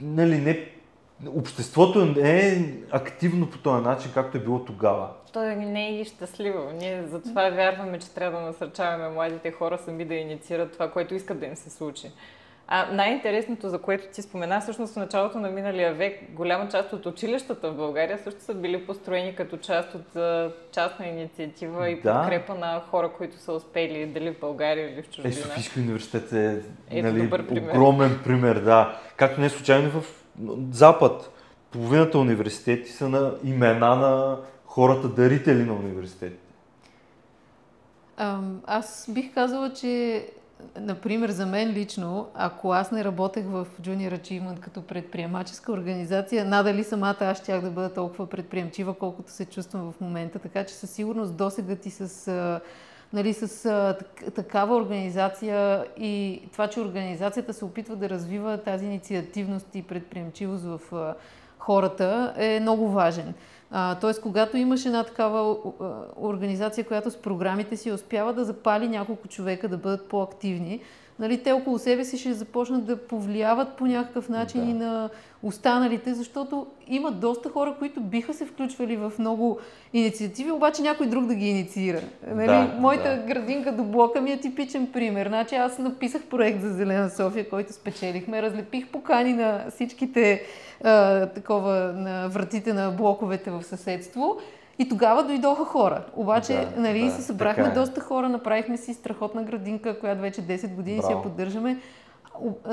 нали, 0.00 0.38
не 0.38 0.70
обществото 1.28 2.06
не 2.06 2.48
е 2.48 2.74
активно 2.90 3.50
по 3.50 3.58
този 3.58 3.84
начин, 3.84 4.10
както 4.14 4.36
е 4.36 4.40
било 4.40 4.64
тогава. 4.64 5.08
То 5.32 5.40
не 5.40 5.88
е 5.88 6.00
и 6.00 6.04
щастливо. 6.04 6.70
Ние 6.78 7.02
затова 7.06 7.50
вярваме, 7.50 7.98
че 7.98 8.10
трябва 8.10 8.40
да 8.40 8.46
насърчаваме 8.46 9.08
младите 9.08 9.50
хора 9.50 9.78
сами 9.84 10.04
да 10.04 10.14
инициират 10.14 10.72
това, 10.72 10.90
което 10.90 11.14
искат 11.14 11.40
да 11.40 11.46
им 11.46 11.56
се 11.56 11.70
случи. 11.70 12.10
А 12.72 12.92
най-интересното, 12.92 13.68
за 13.68 13.78
което 13.78 14.04
ти 14.12 14.22
спомена, 14.22 14.60
всъщност 14.60 14.94
в 14.94 14.96
началото 14.96 15.38
на 15.38 15.50
миналия 15.50 15.94
век 15.94 16.20
голяма 16.32 16.68
част 16.68 16.92
от 16.92 17.06
училищата 17.06 17.70
в 17.70 17.76
България 17.76 18.18
също 18.18 18.42
са 18.42 18.54
били 18.54 18.86
построени 18.86 19.34
като 19.34 19.56
част 19.56 19.94
от 19.94 20.16
частна 20.72 21.06
инициатива 21.06 21.90
и 21.90 22.00
да. 22.00 22.14
подкрепа 22.14 22.54
на 22.54 22.82
хора, 22.90 23.12
които 23.12 23.36
са 23.36 23.52
успели 23.52 24.06
дали 24.06 24.30
в 24.30 24.40
България 24.40 24.92
или 24.92 25.02
в 25.02 25.10
чужбина. 25.10 25.28
Е, 25.28 25.32
Софийски 25.32 25.80
университет 25.80 26.32
е 26.32 27.02
нали, 27.02 27.30
пример. 27.30 27.70
огромен 27.70 28.20
пример, 28.24 28.56
да. 28.56 28.98
Както 29.16 29.40
не 29.40 29.46
е 29.46 29.50
случайно 29.50 29.90
в 29.90 30.04
Запад. 30.70 31.30
Половината 31.70 32.18
университети 32.18 32.90
са 32.90 33.08
на 33.08 33.34
имена 33.44 33.96
на 33.96 34.38
хората, 34.64 35.08
дарители 35.08 35.64
на 35.64 35.74
университетите. 35.74 36.54
Аз 38.66 39.10
бих 39.14 39.34
казала, 39.34 39.72
че 39.72 40.24
Например, 40.80 41.30
за 41.30 41.46
мен 41.46 41.70
лично, 41.70 42.28
ако 42.34 42.72
аз 42.72 42.90
не 42.90 43.04
работех 43.04 43.44
в 43.46 43.66
Junior 43.82 44.18
Achievement 44.18 44.60
като 44.60 44.82
предприемаческа 44.82 45.72
организация, 45.72 46.44
надали 46.44 46.84
самата 46.84 47.16
аз 47.20 47.38
щях 47.38 47.60
да 47.60 47.70
бъда 47.70 47.94
толкова 47.94 48.26
предприемчива, 48.26 48.94
колкото 48.94 49.32
се 49.32 49.44
чувствам 49.44 49.92
в 49.92 50.00
момента. 50.00 50.38
Така 50.38 50.64
че 50.64 50.74
със 50.74 50.90
сигурност 50.90 51.36
досега 51.36 51.76
ти 51.76 51.90
с, 51.90 52.60
нали, 53.12 53.32
с 53.32 53.96
такава 54.34 54.76
организация 54.76 55.84
и 55.96 56.42
това, 56.52 56.68
че 56.68 56.80
организацията 56.80 57.54
се 57.54 57.64
опитва 57.64 57.96
да 57.96 58.10
развива 58.10 58.58
тази 58.58 58.84
инициативност 58.86 59.66
и 59.74 59.82
предприемчивост 59.82 60.64
в 60.64 60.80
хората 61.58 62.34
е 62.36 62.60
много 62.60 62.90
важен. 62.90 63.34
Тоест, 64.00 64.22
когато 64.22 64.56
имаш 64.56 64.86
една 64.86 65.04
такава 65.04 65.56
организация, 66.16 66.86
която 66.86 67.10
с 67.10 67.16
програмите 67.16 67.76
си 67.76 67.92
успява 67.92 68.32
да 68.32 68.44
запали 68.44 68.88
няколко 68.88 69.28
човека 69.28 69.68
да 69.68 69.76
бъдат 69.76 70.08
по-активни, 70.08 70.80
нали, 71.20 71.42
те 71.42 71.52
около 71.52 71.78
себе 71.78 72.04
си 72.04 72.18
ще 72.18 72.32
започнат 72.32 72.84
да 72.84 72.96
повлияват 72.96 73.76
по 73.76 73.86
някакъв 73.86 74.28
начин 74.28 74.64
да. 74.64 74.70
и 74.70 74.74
на 74.74 75.10
останалите, 75.42 76.14
защото 76.14 76.66
има 76.88 77.10
доста 77.10 77.48
хора, 77.48 77.74
които 77.78 78.00
биха 78.00 78.34
се 78.34 78.46
включвали 78.46 78.96
в 78.96 79.12
много 79.18 79.58
инициативи, 79.92 80.50
обаче 80.50 80.82
някой 80.82 81.06
друг 81.06 81.26
да 81.26 81.34
ги 81.34 81.46
инициира. 81.46 82.00
Нали, 82.34 82.46
да, 82.46 82.76
моята 82.78 83.16
да. 83.16 83.22
градинка 83.22 83.72
до 83.72 83.82
блока 83.84 84.20
ми 84.20 84.32
е 84.32 84.40
типичен 84.40 84.86
пример. 84.92 85.28
Значи 85.28 85.54
аз 85.54 85.78
написах 85.78 86.22
проект 86.22 86.60
за 86.60 86.68
Зелена 86.68 87.10
София, 87.10 87.48
който 87.48 87.72
спечелихме, 87.72 88.42
разлепих 88.42 88.88
покани 88.88 89.32
на 89.32 89.64
всичките 89.70 90.42
а, 90.84 91.26
такова, 91.26 91.92
на 91.92 92.28
вратите 92.28 92.72
на 92.72 92.90
блоковете 92.90 93.50
в 93.50 93.62
съседство 93.62 94.38
и 94.80 94.88
тогава 94.88 95.24
дойдоха 95.24 95.64
хора. 95.64 96.02
Обаче, 96.16 96.52
да, 96.52 96.80
нали, 96.80 97.04
да, 97.04 97.10
се 97.10 97.22
събрахме 97.22 97.64
е. 97.64 97.70
доста 97.70 98.00
хора, 98.00 98.28
направихме 98.28 98.76
си 98.76 98.94
страхотна 98.94 99.42
градинка, 99.42 100.00
която 100.00 100.20
вече 100.20 100.42
10 100.42 100.74
години 100.74 100.96
Браво. 100.96 101.08
си 101.08 101.12
я 101.12 101.22
поддържаме. 101.22 101.78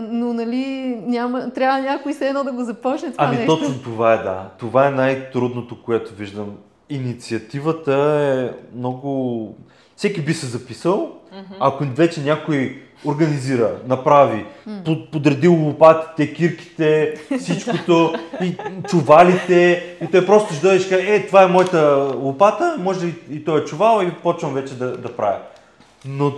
Но, 0.02 0.34
нали, 0.34 0.96
няма, 1.06 1.50
трябва 1.50 1.80
някой 1.80 2.14
се 2.14 2.28
едно 2.28 2.44
да 2.44 2.52
го 2.52 2.64
започне 2.64 3.12
това 3.12 3.26
ами, 3.26 3.38
нещо. 3.38 3.58
точно 3.58 3.84
това 3.84 4.14
е, 4.14 4.18
да. 4.18 4.50
Това 4.60 4.88
е 4.88 4.92
най-трудното, 4.92 5.84
което 5.84 6.16
виждам. 6.16 6.58
Инициативата 6.90 7.94
е 7.94 8.76
много... 8.78 9.56
Всеки 9.96 10.22
би 10.22 10.34
се 10.34 10.46
записал, 10.46 11.12
mm-hmm. 11.34 11.58
ако 11.60 11.84
вече 11.84 12.22
някой 12.24 12.84
организира, 13.06 13.72
направи, 13.88 14.46
под, 14.86 15.12
подреди 15.12 15.48
лопатите, 15.48 16.34
кирките, 16.34 17.14
всичкото, 17.40 18.14
и 18.42 18.56
чувалите, 18.90 19.84
и 20.02 20.12
той 20.12 20.26
просто 20.26 20.54
ще 20.54 20.62
дойде 20.62 20.78
и 20.78 20.80
ще 20.80 20.96
каже, 20.96 21.16
е, 21.16 21.28
това 21.28 21.44
е 21.44 21.48
моята 21.48 22.12
лопата, 22.18 22.78
може 22.80 23.08
и, 23.08 23.14
и 23.30 23.44
той 23.44 23.62
е 23.62 23.66
чувал 23.66 24.04
и 24.04 24.12
почвам 24.12 24.54
вече 24.54 24.74
да, 24.74 24.98
да 24.98 25.16
правя. 25.16 25.40
Но, 26.06 26.34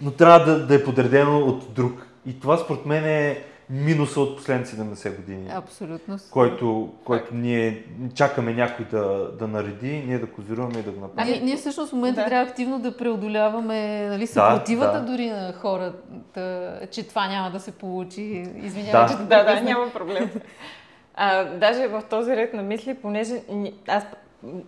но 0.00 0.10
трябва 0.10 0.44
да, 0.44 0.66
да 0.66 0.74
е 0.74 0.84
подредено 0.84 1.38
от 1.38 1.74
друг. 1.74 2.06
И 2.26 2.40
това 2.40 2.56
според 2.56 2.86
мен 2.86 3.04
е 3.04 3.38
минуса 3.70 4.20
от 4.20 4.36
последните 4.36 4.70
70 4.70 5.16
години. 5.16 5.50
Абсолютно. 5.52 6.18
Който, 6.30 6.92
който 7.04 7.34
ние 7.34 7.84
чакаме 8.14 8.52
някой 8.54 8.84
да, 8.84 9.30
да 9.38 9.48
нареди, 9.48 10.04
ние 10.06 10.18
да 10.18 10.26
козируваме 10.26 10.78
и 10.78 10.82
да 10.82 10.90
го 10.90 11.00
направим. 11.00 11.34
Ами, 11.34 11.44
ние 11.44 11.56
всъщност 11.56 11.90
в 11.90 11.94
момента 11.94 12.20
да. 12.20 12.26
трябва 12.26 12.50
активно 12.50 12.78
да 12.78 12.96
преодоляваме 12.96 14.08
нали, 14.08 14.26
съпротивата 14.26 14.92
да, 14.92 15.00
да. 15.00 15.12
дори 15.12 15.30
на 15.30 15.52
хората, 15.52 16.72
че 16.90 17.08
това 17.08 17.28
няма 17.28 17.50
да 17.50 17.60
се 17.60 17.72
получи. 17.72 18.46
Извинявай, 18.62 19.06
да. 19.06 19.08
че 19.08 19.16
да, 19.16 19.44
да, 19.44 19.60
няма 19.60 19.90
проблем. 19.90 20.30
А, 21.14 21.44
даже 21.44 21.88
в 21.88 22.02
този 22.10 22.36
ред 22.36 22.54
на 22.54 22.62
мисли, 22.62 22.94
понеже 22.94 23.34
аз 23.88 24.04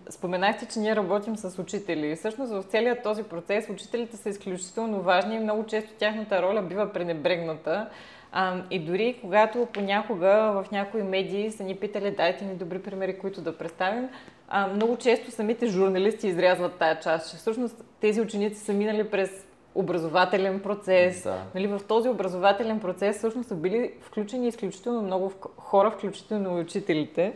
Споменахте, 0.09 0.65
че 0.65 0.79
ние 0.79 0.95
работим 0.95 1.37
с 1.37 1.59
учители. 1.59 2.15
Всъщност 2.15 2.51
в 2.51 2.63
целият 2.63 3.03
този 3.03 3.23
процес 3.23 3.69
учителите 3.69 4.17
са 4.17 4.29
изключително 4.29 5.01
важни 5.01 5.35
и 5.35 5.39
много 5.39 5.65
често 5.65 5.89
тяхната 5.99 6.41
роля 6.41 6.61
бива 6.61 6.93
пренебрегната. 6.93 7.89
А, 8.37 8.61
и 8.71 8.79
дори 8.79 9.17
когато 9.21 9.67
понякога 9.73 10.29
в 10.29 10.71
някои 10.71 11.03
медии 11.03 11.51
са 11.51 11.63
ни 11.63 11.75
питали, 11.75 12.11
дайте 12.11 12.45
ни 12.45 12.55
добри 12.55 12.79
примери, 12.79 13.17
които 13.19 13.41
да 13.41 13.57
представим, 13.57 14.09
а, 14.47 14.67
много 14.67 14.97
често 14.97 15.31
самите 15.31 15.67
журналисти 15.67 16.27
изрязват 16.27 16.75
тая 16.75 16.99
част, 16.99 17.31
че 17.31 17.37
всъщност 17.37 17.85
тези 18.01 18.21
ученици 18.21 18.59
са 18.59 18.73
минали 18.73 19.09
през 19.09 19.47
образователен 19.75 20.59
процес. 20.59 21.23
Да. 21.23 21.43
Нали, 21.55 21.67
в 21.67 21.81
този 21.87 22.09
образователен 22.09 22.79
процес 22.79 23.17
всъщност 23.17 23.49
са 23.49 23.55
били 23.55 23.93
включени 24.01 24.47
изключително 24.47 25.01
много 25.01 25.31
хора, 25.57 25.91
включително 25.91 26.57
и 26.57 26.61
учителите. 26.61 27.33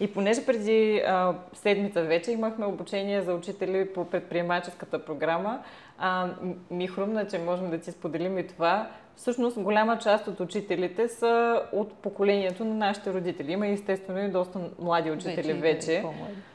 И 0.00 0.12
понеже 0.12 0.46
преди 0.46 1.02
а, 1.06 1.34
седмица 1.52 2.02
вече 2.02 2.32
имахме 2.32 2.66
обучение 2.66 3.22
за 3.22 3.34
учители 3.34 3.88
по 3.94 4.04
предприемаческата 4.04 5.04
програма, 5.04 5.62
а, 5.98 6.28
ми 6.70 6.86
хрумна, 6.88 7.26
че 7.26 7.38
можем 7.38 7.70
да 7.70 7.78
ти 7.78 7.92
споделим 7.92 8.38
и 8.38 8.46
това. 8.46 8.90
Всъщност 9.16 9.60
голяма 9.60 9.98
част 9.98 10.26
от 10.26 10.40
учителите 10.40 11.08
са 11.08 11.62
от 11.72 11.92
поколението 11.92 12.64
на 12.64 12.74
нашите 12.74 13.12
родители. 13.12 13.52
Има 13.52 13.66
естествено 13.66 14.24
и 14.24 14.28
доста 14.28 14.60
млади 14.78 15.10
учители 15.10 15.52
вече. 15.52 15.86
вече. 15.86 16.04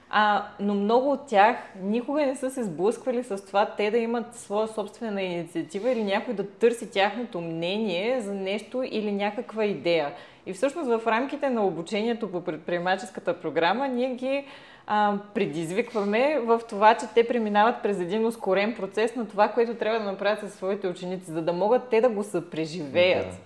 А, 0.09 0.45
но 0.59 0.73
много 0.73 1.11
от 1.11 1.27
тях 1.27 1.57
никога 1.81 2.25
не 2.25 2.35
са 2.35 2.51
се 2.51 2.63
сблъсквали 2.63 3.23
с 3.23 3.45
това 3.45 3.65
те 3.65 3.91
да 3.91 3.97
имат 3.97 4.35
своя 4.35 4.67
собствена 4.67 5.21
инициатива 5.21 5.91
или 5.91 6.03
някой 6.03 6.33
да 6.33 6.49
търси 6.49 6.91
тяхното 6.91 7.41
мнение 7.41 8.21
за 8.21 8.33
нещо 8.33 8.83
или 8.83 9.11
някаква 9.11 9.65
идея. 9.65 10.13
И 10.47 10.53
всъщност 10.53 10.89
в 10.89 11.07
рамките 11.07 11.49
на 11.49 11.65
обучението 11.65 12.31
по 12.31 12.41
предприемаческата 12.41 13.39
програма 13.39 13.87
ние 13.87 14.09
ги 14.09 14.45
а, 14.87 15.13
предизвикваме 15.33 16.39
в 16.39 16.61
това, 16.69 16.95
че 16.95 17.05
те 17.15 17.27
преминават 17.27 17.83
през 17.83 17.99
един 17.99 18.25
ускорен 18.25 18.75
процес 18.75 19.15
на 19.15 19.27
това, 19.27 19.47
което 19.47 19.75
трябва 19.75 19.99
да 19.99 20.05
направят 20.05 20.39
със 20.39 20.53
своите 20.53 20.87
ученици, 20.87 21.31
за 21.31 21.41
да 21.41 21.53
могат 21.53 21.89
те 21.89 22.01
да 22.01 22.09
го 22.09 22.23
съпреживеят. 22.23 23.25
Да. 23.25 23.37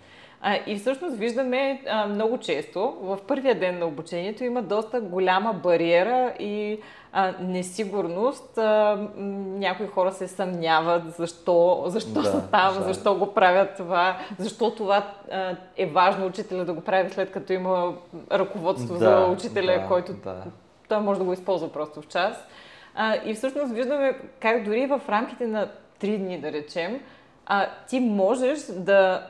А, 0.42 0.60
и 0.68 0.76
всъщност 0.76 1.18
виждаме 1.18 1.82
а, 1.90 2.08
много 2.08 2.38
често, 2.38 2.98
в 3.02 3.20
първия 3.28 3.60
ден 3.60 3.80
на 3.80 3.86
обучението 3.86 4.44
има 4.44 4.62
доста 4.62 5.02
голяма 5.02 5.54
бариера 5.54 6.34
и 6.40 6.80
а, 7.13 7.34
несигурност. 7.39 8.58
А, 8.58 8.97
някои 9.17 9.88
хора 9.88 10.12
се 10.12 10.28
съмняват 10.28 11.15
защо, 11.15 11.84
защо 11.88 12.21
да, 12.21 12.24
са 12.24 12.47
там, 12.52 12.74
да. 12.74 12.84
защо 12.84 13.15
го 13.15 13.34
правят 13.34 13.69
това, 13.78 14.17
защо 14.38 14.76
това 14.76 15.13
а, 15.32 15.56
е 15.78 15.86
важно 15.86 16.26
учителя 16.26 16.65
да 16.65 16.74
го 16.74 16.82
прави 16.82 17.10
след 17.10 17.32
като 17.32 17.54
има 17.54 17.93
ръководство 18.32 18.93
да, 18.93 19.00
за 19.00 19.26
учителя, 19.26 19.80
да, 19.82 19.88
който 19.88 20.13
да. 20.13 20.43
той 20.89 21.00
може 21.00 21.19
да 21.19 21.26
го 21.26 21.34
използва 21.34 21.71
просто 21.71 22.02
в 22.02 22.08
час. 22.08 22.47
А, 22.95 23.15
и 23.26 23.34
всъщност 23.34 23.74
виждаме 23.74 24.19
как 24.39 24.63
дори 24.63 24.86
в 24.86 25.02
рамките 25.10 25.47
на 25.47 25.69
три 26.00 26.17
дни, 26.17 26.41
да 26.41 26.52
речем, 26.52 27.02
а, 27.45 27.67
ти 27.88 28.00
можеш 28.00 28.60
да 28.62 29.28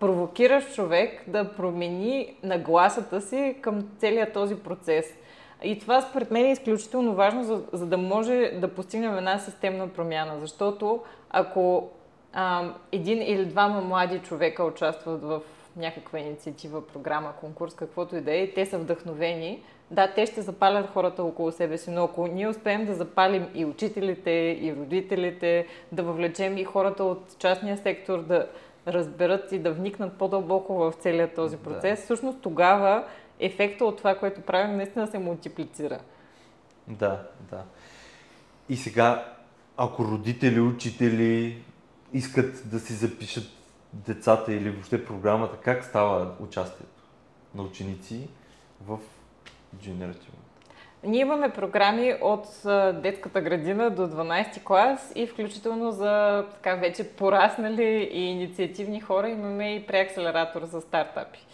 провокираш 0.00 0.74
човек 0.74 1.24
да 1.26 1.52
промени 1.52 2.36
нагласата 2.42 3.20
си 3.20 3.56
към 3.60 3.88
целият 3.98 4.32
този 4.32 4.54
процес. 4.54 5.06
И 5.62 5.78
това 5.78 6.00
според 6.00 6.30
мен 6.30 6.44
е 6.44 6.52
изключително 6.52 7.14
важно, 7.14 7.44
за, 7.44 7.62
за 7.72 7.86
да 7.86 7.98
може 7.98 8.50
да 8.60 8.68
постигнем 8.68 9.18
една 9.18 9.38
системна 9.38 9.88
промяна. 9.88 10.40
Защото 10.40 11.00
ако 11.30 11.88
а, 12.32 12.64
един 12.92 13.22
или 13.22 13.44
двама 13.44 13.80
млади 13.80 14.18
човека 14.18 14.64
участват 14.64 15.22
в 15.22 15.40
някаква 15.76 16.18
инициатива, 16.18 16.86
програма, 16.86 17.32
конкурс, 17.40 17.74
каквото 17.74 18.16
и 18.16 18.20
да 18.20 18.32
е, 18.32 18.42
и 18.42 18.54
те 18.54 18.66
са 18.66 18.78
вдъхновени, 18.78 19.62
да, 19.90 20.12
те 20.14 20.26
ще 20.26 20.42
запалят 20.42 20.90
хората 20.90 21.22
около 21.22 21.52
себе 21.52 21.78
си, 21.78 21.90
но 21.90 22.04
ако 22.04 22.26
ние 22.26 22.48
успеем 22.48 22.86
да 22.86 22.94
запалим 22.94 23.46
и 23.54 23.64
учителите, 23.64 24.30
и 24.60 24.74
родителите, 24.78 25.66
да 25.92 26.02
въвлечем 26.02 26.58
и 26.58 26.64
хората 26.64 27.04
от 27.04 27.38
частния 27.38 27.76
сектор, 27.76 28.22
да, 28.22 28.46
разберат 28.86 29.52
и 29.52 29.58
да 29.58 29.72
вникнат 29.72 30.12
по-дълбоко 30.18 30.74
в 30.74 30.92
целият 30.92 31.34
този 31.34 31.56
процес, 31.56 32.00
да. 32.00 32.04
всъщност 32.04 32.38
тогава 32.42 33.04
ефекта 33.40 33.84
от 33.84 33.98
това, 33.98 34.14
което 34.18 34.40
правим, 34.40 34.76
наистина 34.76 35.06
се 35.06 35.18
мултиплицира. 35.18 36.00
Да, 36.88 37.22
да. 37.50 37.64
И 38.68 38.76
сега, 38.76 39.34
ако 39.76 40.04
родители, 40.04 40.60
учители 40.60 41.62
искат 42.12 42.70
да 42.70 42.80
си 42.80 42.92
запишат 42.92 43.44
децата 43.92 44.52
или 44.52 44.70
въобще 44.70 45.04
програмата, 45.04 45.56
как 45.56 45.84
става 45.84 46.34
участието 46.40 47.02
на 47.54 47.62
ученици 47.62 48.28
в 48.86 48.98
Generative? 49.76 50.38
Ние 51.04 51.20
имаме 51.20 51.50
програми 51.50 52.14
от 52.20 52.46
детската 53.02 53.40
градина 53.40 53.90
до 53.90 54.02
12 54.08 54.64
клас 54.64 55.12
и 55.14 55.26
включително 55.26 55.90
за 55.90 56.44
така 56.54 56.74
вече 56.74 57.08
пораснали 57.08 58.10
и 58.12 58.24
инициативни 58.24 59.00
хора 59.00 59.28
имаме 59.28 59.74
и 59.74 59.86
преакселератор 59.86 60.64
за 60.64 60.80
стартапи. 60.80 61.46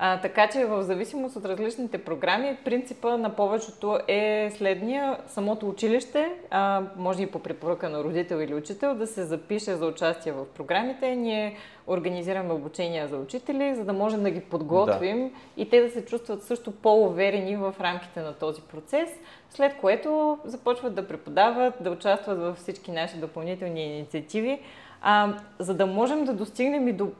А, 0.00 0.20
така 0.20 0.48
че 0.48 0.64
в 0.64 0.82
зависимост 0.82 1.36
от 1.36 1.44
различните 1.44 1.98
програми, 1.98 2.56
принципа 2.64 3.16
на 3.16 3.30
повечето 3.30 3.98
е 4.08 4.50
следния. 4.56 5.18
Самото 5.26 5.68
училище, 5.68 6.32
а, 6.50 6.82
може 6.96 7.22
и 7.22 7.26
по 7.26 7.38
препоръка 7.38 7.88
на 7.88 8.04
родител 8.04 8.36
или 8.36 8.54
учител, 8.54 8.94
да 8.94 9.06
се 9.06 9.24
запише 9.24 9.74
за 9.74 9.86
участие 9.86 10.32
в 10.32 10.46
програмите. 10.56 11.16
Ние 11.16 11.56
организираме 11.86 12.52
обучения 12.52 13.08
за 13.08 13.16
учители, 13.16 13.74
за 13.74 13.84
да 13.84 13.92
можем 13.92 14.22
да 14.22 14.30
ги 14.30 14.40
подготвим 14.40 15.28
да. 15.28 15.62
и 15.62 15.70
те 15.70 15.80
да 15.80 15.90
се 15.90 16.04
чувстват 16.04 16.42
също 16.42 16.70
по-уверени 16.72 17.56
в 17.56 17.74
рамките 17.80 18.20
на 18.20 18.32
този 18.32 18.62
процес, 18.62 19.08
след 19.50 19.76
което 19.80 20.38
започват 20.44 20.94
да 20.94 21.08
преподават, 21.08 21.74
да 21.80 21.90
участват 21.90 22.38
във 22.38 22.56
всички 22.56 22.90
наши 22.90 23.16
допълнителни 23.16 23.96
инициативи, 23.96 24.60
а, 25.02 25.34
за 25.58 25.74
да 25.74 25.86
можем 25.86 26.24
да 26.24 26.32
достигнем 26.32 26.88
и 26.88 26.92
до 26.92 27.10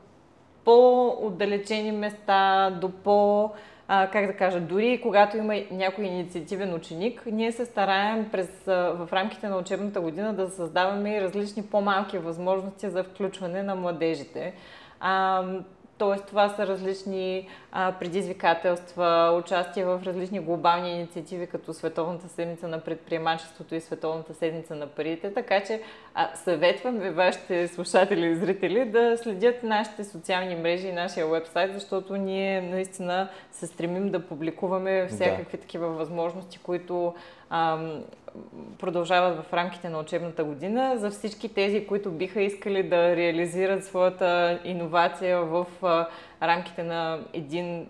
по-отдалечени 0.69 1.91
места, 1.91 2.69
до 2.81 2.89
по- 2.89 3.51
а, 3.87 4.07
как 4.07 4.27
да 4.27 4.33
кажа, 4.33 4.59
дори 4.59 5.01
когато 5.01 5.37
има 5.37 5.55
някой 5.71 6.05
инициативен 6.05 6.73
ученик, 6.73 7.23
ние 7.25 7.51
се 7.51 7.65
стараем 7.65 8.29
през, 8.31 8.49
в 8.65 9.09
рамките 9.13 9.47
на 9.47 9.57
учебната 9.57 10.01
година 10.01 10.33
да 10.33 10.49
създаваме 10.49 11.21
различни 11.21 11.63
по-малки 11.63 12.17
възможности 12.17 12.89
за 12.89 13.03
включване 13.03 13.63
на 13.63 13.75
младежите. 13.75 14.53
А, 14.99 15.43
Тоест, 15.97 16.25
това 16.25 16.49
са 16.49 16.67
различни 16.67 17.47
а, 17.71 17.91
предизвикателства, 17.91 19.41
участие 19.43 19.85
в 19.85 20.01
различни 20.05 20.39
глобални 20.39 20.91
инициативи, 20.91 21.47
като 21.47 21.73
Световната 21.73 22.27
седмица 22.27 22.67
на 22.67 22.79
предприемачеството 22.79 23.75
и 23.75 23.81
Световната 23.81 24.33
седмица 24.33 24.75
на 24.75 24.87
парите. 24.87 25.33
Така 25.33 25.63
че 25.63 25.81
а, 26.21 26.35
съветвам 26.35 26.97
ви, 26.97 27.09
вашите 27.09 27.67
слушатели 27.67 28.25
и 28.25 28.35
зрители, 28.35 28.85
да 28.85 29.17
следят 29.17 29.63
нашите 29.63 30.03
социални 30.03 30.55
мрежи 30.55 30.87
и 30.87 30.91
нашия 30.91 31.27
вебсайт, 31.27 31.73
защото 31.73 32.15
ние 32.15 32.61
наистина 32.61 33.29
се 33.51 33.67
стремим 33.67 34.09
да 34.09 34.27
публикуваме 34.27 35.07
всякакви 35.07 35.57
да. 35.57 35.61
такива 35.61 35.87
възможности, 35.87 36.59
които 36.59 37.15
продължават 38.79 39.45
в 39.45 39.53
рамките 39.53 39.89
на 39.89 39.99
учебната 39.99 40.43
година. 40.43 40.97
За 40.97 41.09
всички 41.09 41.53
тези, 41.53 41.87
които 41.87 42.11
биха 42.11 42.41
искали 42.41 42.83
да 42.83 43.15
реализират 43.15 43.85
своята 43.85 44.59
иновация 44.63 45.41
в 45.41 45.65
рамките 46.41 46.83
на 46.83 47.19
един 47.33 47.87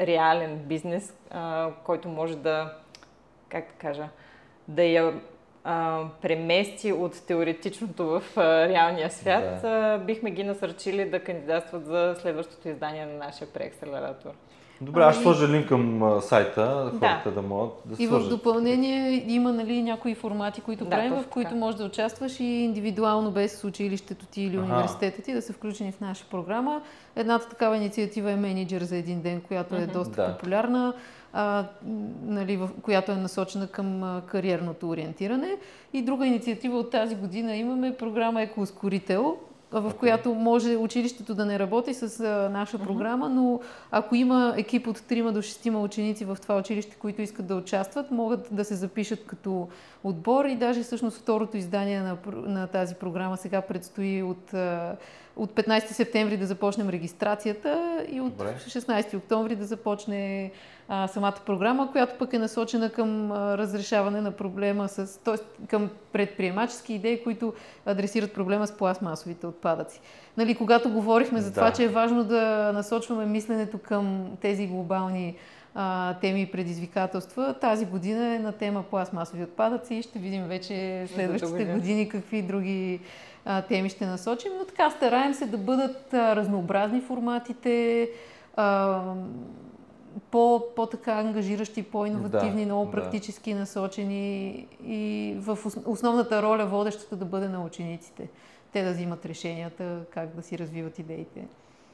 реален 0.00 0.58
бизнес, 0.58 1.14
който 1.84 2.08
може 2.08 2.36
да, 2.36 2.74
как 3.48 3.66
да 3.66 3.72
кажа, 3.78 4.08
да 4.68 4.82
я 4.82 5.14
премести 6.22 6.92
от 6.92 7.26
теоретичното 7.26 8.04
в 8.04 8.22
реалния 8.68 9.10
свят, 9.10 9.62
да. 9.62 9.98
бихме 10.06 10.30
ги 10.30 10.44
насърчили 10.44 11.10
да 11.10 11.24
кандидатстват 11.24 11.86
за 11.86 12.14
следващото 12.18 12.68
издание 12.68 13.06
на 13.06 13.26
нашия 13.26 13.48
преакселератор. 13.48 14.30
Добре, 14.82 15.02
аз 15.02 15.14
ще 15.14 15.24
ами- 15.24 15.36
сложа 15.36 15.52
линк 15.52 15.68
към 15.68 16.18
сайта, 16.22 16.92
хората 16.98 17.22
да, 17.24 17.30
да 17.30 17.42
могат 17.42 17.72
да 17.84 18.02
И 18.02 18.06
в 18.06 18.28
допълнение 18.28 19.24
има 19.28 19.52
нали, 19.52 19.82
някои 19.82 20.14
формати, 20.14 20.60
които 20.60 20.84
да, 20.84 20.90
правим, 20.90 21.12
в 21.12 21.26
които 21.26 21.54
можеш 21.54 21.78
да 21.78 21.84
участваш 21.84 22.40
и 22.40 22.44
индивидуално 22.44 23.30
без 23.30 23.64
училището 23.64 24.26
ти 24.26 24.42
или 24.42 24.58
университета 24.58 25.22
ти 25.22 25.32
да 25.32 25.42
са 25.42 25.52
включени 25.52 25.92
в 25.92 26.00
наша 26.00 26.24
програма. 26.30 26.82
Едната 27.16 27.48
такава 27.48 27.76
инициатива 27.76 28.30
е 28.30 28.36
менеджер 28.36 28.82
за 28.82 28.96
един 28.96 29.20
ден, 29.20 29.40
която 29.40 29.74
е 29.74 29.86
доста 29.86 30.22
да. 30.22 30.36
популярна, 30.36 30.94
а, 31.32 31.64
нали, 32.22 32.56
в, 32.56 32.70
която 32.82 33.12
е 33.12 33.16
насочена 33.16 33.66
към 33.66 34.02
а, 34.02 34.22
кариерното 34.26 34.88
ориентиране. 34.88 35.56
И 35.92 36.02
друга 36.02 36.26
инициатива 36.26 36.78
от 36.78 36.90
тази 36.90 37.14
година 37.14 37.56
имаме 37.56 37.96
програма 37.96 38.42
Екоускорител, 38.42 39.36
в 39.72 39.82
okay. 39.82 39.96
която 39.96 40.34
може 40.34 40.76
училището 40.76 41.34
да 41.34 41.44
не 41.44 41.58
работи 41.58 41.94
с 41.94 42.20
а, 42.20 42.48
наша 42.52 42.78
uh-huh. 42.78 42.84
програма, 42.84 43.28
но 43.28 43.60
ако 43.90 44.14
има 44.14 44.54
екип 44.56 44.86
от 44.86 44.98
3 44.98 45.30
до 45.30 45.42
6 45.42 45.84
ученици 45.84 46.24
в 46.24 46.38
това 46.42 46.56
училище, 46.56 46.96
които 46.96 47.22
искат 47.22 47.46
да 47.46 47.56
участват, 47.56 48.10
могат 48.10 48.48
да 48.50 48.64
се 48.64 48.74
запишат 48.74 49.26
като 49.26 49.68
отбор 50.04 50.44
и 50.44 50.56
даже 50.56 50.82
всъщност 50.82 51.18
второто 51.18 51.56
издание 51.56 52.00
на, 52.00 52.16
на 52.26 52.66
тази 52.66 52.94
програма 52.94 53.36
сега 53.36 53.60
предстои 53.60 54.22
от, 54.22 54.54
от 55.36 55.52
15 55.52 55.86
септември 55.86 56.36
да 56.36 56.46
започнем 56.46 56.88
регистрацията 56.88 58.04
и 58.08 58.20
от 58.20 58.32
Добре. 58.32 58.56
16 58.68 59.16
октомври 59.16 59.56
да 59.56 59.64
започне 59.64 60.50
а, 60.88 61.08
самата 61.08 61.36
програма, 61.46 61.92
която 61.92 62.18
пък 62.18 62.32
е 62.32 62.38
насочена 62.38 62.90
към 62.90 63.32
а, 63.32 63.58
разрешаване 63.58 64.20
на 64.20 64.30
проблема 64.30 64.88
с, 64.88 65.20
т.е. 65.24 65.66
към 65.66 65.90
предприемачески 66.12 66.94
идеи, 66.94 67.22
които 67.22 67.54
адресират 67.86 68.34
проблема 68.34 68.66
с 68.66 68.76
пластмасовите 68.76 69.46
отпадъци. 69.46 70.00
Нали, 70.36 70.54
когато 70.54 70.90
говорихме 70.90 71.40
за 71.40 71.50
това, 71.50 71.70
да. 71.70 71.76
че 71.76 71.84
е 71.84 71.88
важно 71.88 72.24
да 72.24 72.72
насочваме 72.74 73.26
мисленето 73.26 73.78
към 73.78 74.26
тези 74.40 74.66
глобални 74.66 75.36
а, 75.74 76.14
теми 76.14 76.42
и 76.42 76.46
предизвикателства. 76.46 77.54
Тази 77.60 77.86
година 77.86 78.34
е 78.34 78.38
на 78.38 78.52
тема 78.52 78.82
пластмасови 78.82 79.42
отпадъци 79.42 79.94
и 79.94 80.02
ще 80.02 80.18
видим 80.18 80.44
вече 80.44 81.06
следващите 81.14 81.64
години 81.64 82.08
какви 82.08 82.42
други 82.42 83.00
а, 83.44 83.62
теми 83.62 83.88
ще 83.88 84.06
насочим. 84.06 84.52
Но 84.58 84.64
така 84.64 84.90
стараем 84.90 85.34
се 85.34 85.46
да 85.46 85.58
бъдат 85.58 86.14
а, 86.14 86.36
разнообразни 86.36 87.00
форматите, 87.00 88.08
а, 88.56 89.00
по, 90.30 90.64
по-така 90.76 91.12
ангажиращи, 91.12 91.82
по-инновативни, 91.82 92.60
да, 92.60 92.66
много 92.66 92.90
практически 92.90 93.52
да. 93.52 93.60
насочени 93.60 94.66
и 94.86 95.34
в 95.38 95.58
основната 95.86 96.42
роля 96.42 96.66
водещата 96.66 97.16
да 97.16 97.24
бъде 97.24 97.48
на 97.48 97.64
учениците. 97.64 98.28
Те 98.72 98.84
да 98.84 98.92
взимат 98.92 99.26
решенията, 99.26 100.00
как 100.10 100.36
да 100.36 100.42
си 100.42 100.58
развиват 100.58 100.98
идеите. 100.98 101.46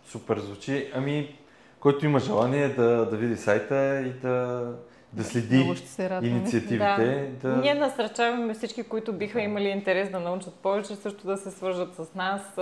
Супер 0.07 0.39
звучи. 0.39 0.91
Ами, 0.95 1.39
който 1.81 2.07
има 2.07 2.19
желание 2.19 2.69
да, 2.69 3.07
да 3.11 3.17
види 3.17 3.37
сайта 3.37 4.01
и 4.01 4.21
да, 4.21 4.73
да 5.13 5.25
следи 5.25 5.75
инициативите. 6.23 7.31
Да. 7.43 7.49
да. 7.49 7.57
Ние 7.57 7.75
насърчаваме 7.75 8.55
всички, 8.55 8.83
които 8.83 9.13
биха 9.13 9.41
имали 9.41 9.69
интерес 9.69 10.11
да 10.11 10.21
научат 10.21 10.55
повече, 10.55 10.97
също 10.97 11.27
да 11.27 11.37
се 11.37 11.51
свържат 11.51 11.95
с 11.95 12.15
нас. 12.15 12.59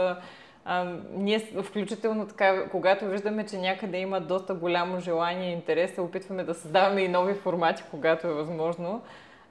А, 0.64 0.84
ние 1.16 1.38
включително 1.62 2.26
така, 2.26 2.68
когато 2.68 3.06
виждаме, 3.06 3.46
че 3.46 3.58
някъде 3.58 3.98
има 3.98 4.20
доста 4.20 4.54
голямо 4.54 5.00
желание 5.00 5.50
и 5.50 5.52
интерес, 5.52 5.94
се 5.94 6.00
опитваме 6.00 6.44
да 6.44 6.54
създаваме 6.54 7.00
и 7.00 7.08
нови 7.08 7.34
формати, 7.34 7.82
когато 7.90 8.26
е 8.26 8.32
възможно. 8.32 9.02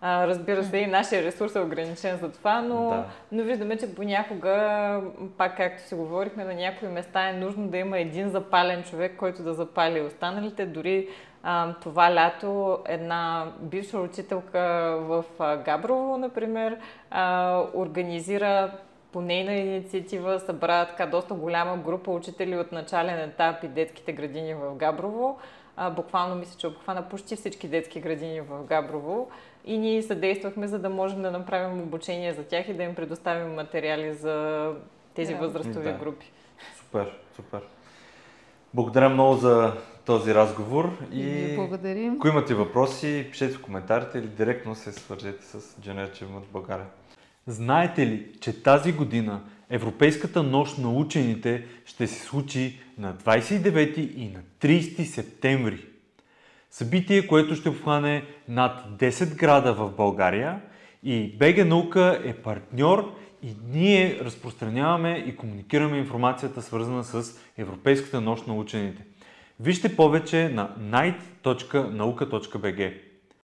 А, 0.08 0.28
разбира 0.28 0.64
се, 0.64 0.78
и 0.78 0.88
нашия 0.88 1.24
ресурс 1.24 1.56
е 1.56 1.60
ограничен 1.60 2.18
за 2.18 2.32
това, 2.32 2.62
но, 2.62 2.90
да. 2.90 3.06
но 3.32 3.44
виждаме, 3.44 3.78
че 3.78 3.96
понякога, 3.96 5.02
пак 5.38 5.58
както 5.58 5.84
си 5.84 5.96
говорихме, 5.96 6.44
на 6.44 6.54
някои 6.54 6.88
места 6.88 7.30
е 7.30 7.34
нужно 7.34 7.68
да 7.68 7.78
има 7.78 8.00
един 8.00 8.30
запален 8.30 8.84
човек, 8.84 9.16
който 9.18 9.44
да 9.44 9.54
запали 9.54 10.02
останалите. 10.02 10.66
Дори 10.66 11.08
а, 11.44 11.74
това 11.74 12.16
лято 12.16 12.80
една 12.88 13.52
бивша 13.60 14.00
учителка 14.00 14.60
в 15.02 15.24
Габрово, 15.66 16.18
например, 16.18 16.78
а, 17.12 17.64
организира 17.74 18.72
по 19.12 19.22
нейна 19.22 19.54
инициатива 19.54 20.40
събра 20.40 20.86
така 20.86 21.06
доста 21.06 21.34
голяма 21.34 21.78
група 21.78 22.12
учители 22.12 22.58
от 22.58 22.72
начален 22.72 23.20
етап 23.20 23.64
и 23.64 23.68
детските 23.68 24.14
градини 24.14 24.54
в 24.54 24.76
Габрово. 24.76 25.38
А, 25.78 25.90
буквално 25.90 26.36
мисля, 26.36 26.58
че 26.58 26.68
обхвана 26.68 27.10
почти 27.10 27.36
всички 27.36 27.68
детски 27.68 28.02
градини 28.02 28.42
в 28.42 28.64
Габрово 28.64 29.28
и 29.66 29.78
ние 29.78 30.04
съдействахме, 30.04 30.68
за 30.68 30.80
да 30.80 30.90
можем 30.90 31.22
да 31.22 31.32
направим 31.32 31.82
обучение 31.82 32.34
за 32.34 32.44
тях 32.44 32.70
и 32.70 32.74
да 32.74 32.84
им 32.84 32.96
предоставим 32.96 33.54
материали 33.54 34.14
за 34.14 34.72
тези 35.16 35.34
yeah. 35.34 35.40
възрастови 35.40 35.92
да. 35.92 35.94
групи. 35.94 36.32
Супер, 36.78 37.18
супер. 37.36 37.62
Благодаря 38.74 39.10
много 39.10 39.36
за 39.36 39.74
този 40.06 40.34
разговор 40.34 40.98
и, 41.12 41.22
и 41.22 41.56
благодарим. 41.56 42.14
Ако 42.14 42.28
имате 42.28 42.54
въпроси, 42.54 43.28
пишете 43.32 43.54
в 43.54 43.62
коментарите 43.62 44.18
или 44.18 44.28
директно 44.28 44.76
се 44.76 44.92
свържете 44.92 45.46
с 45.46 45.62
Generation 45.62 46.38
от 46.38 46.48
България. 46.54 46.86
Знаете 47.48 48.08
ли, 48.08 48.32
че 48.42 48.64
тази 48.64 48.94
година 48.94 49.42
Европейската 49.70 50.44
нощ 50.44 50.78
на 50.78 50.92
учените 50.92 51.66
ще 51.86 52.08
се 52.08 52.20
случи 52.20 52.80
на 52.98 53.14
29 53.14 53.98
и 53.98 54.30
на 54.30 54.40
30 54.62 55.04
септември? 55.04 55.86
Събитие, 56.76 57.28
което 57.28 57.56
ще 57.56 57.70
обхване 57.70 58.26
над 58.48 59.00
10 59.00 59.36
града 59.36 59.74
в 59.74 59.92
България 59.92 60.62
и 61.04 61.38
БГ 61.38 61.68
Наука 61.68 62.22
е 62.24 62.34
партньор 62.34 63.16
и 63.44 63.56
ние 63.74 64.20
разпространяваме 64.22 65.24
и 65.28 65.36
комуникираме 65.36 65.98
информацията, 65.98 66.62
свързана 66.62 67.04
с 67.04 67.40
Европейската 67.58 68.22
нощ 68.22 68.48
на 68.48 68.56
учените. 68.56 69.06
Вижте 69.60 69.96
повече 69.96 70.50
на 70.50 70.76
night.nauka.bg. 70.80 72.94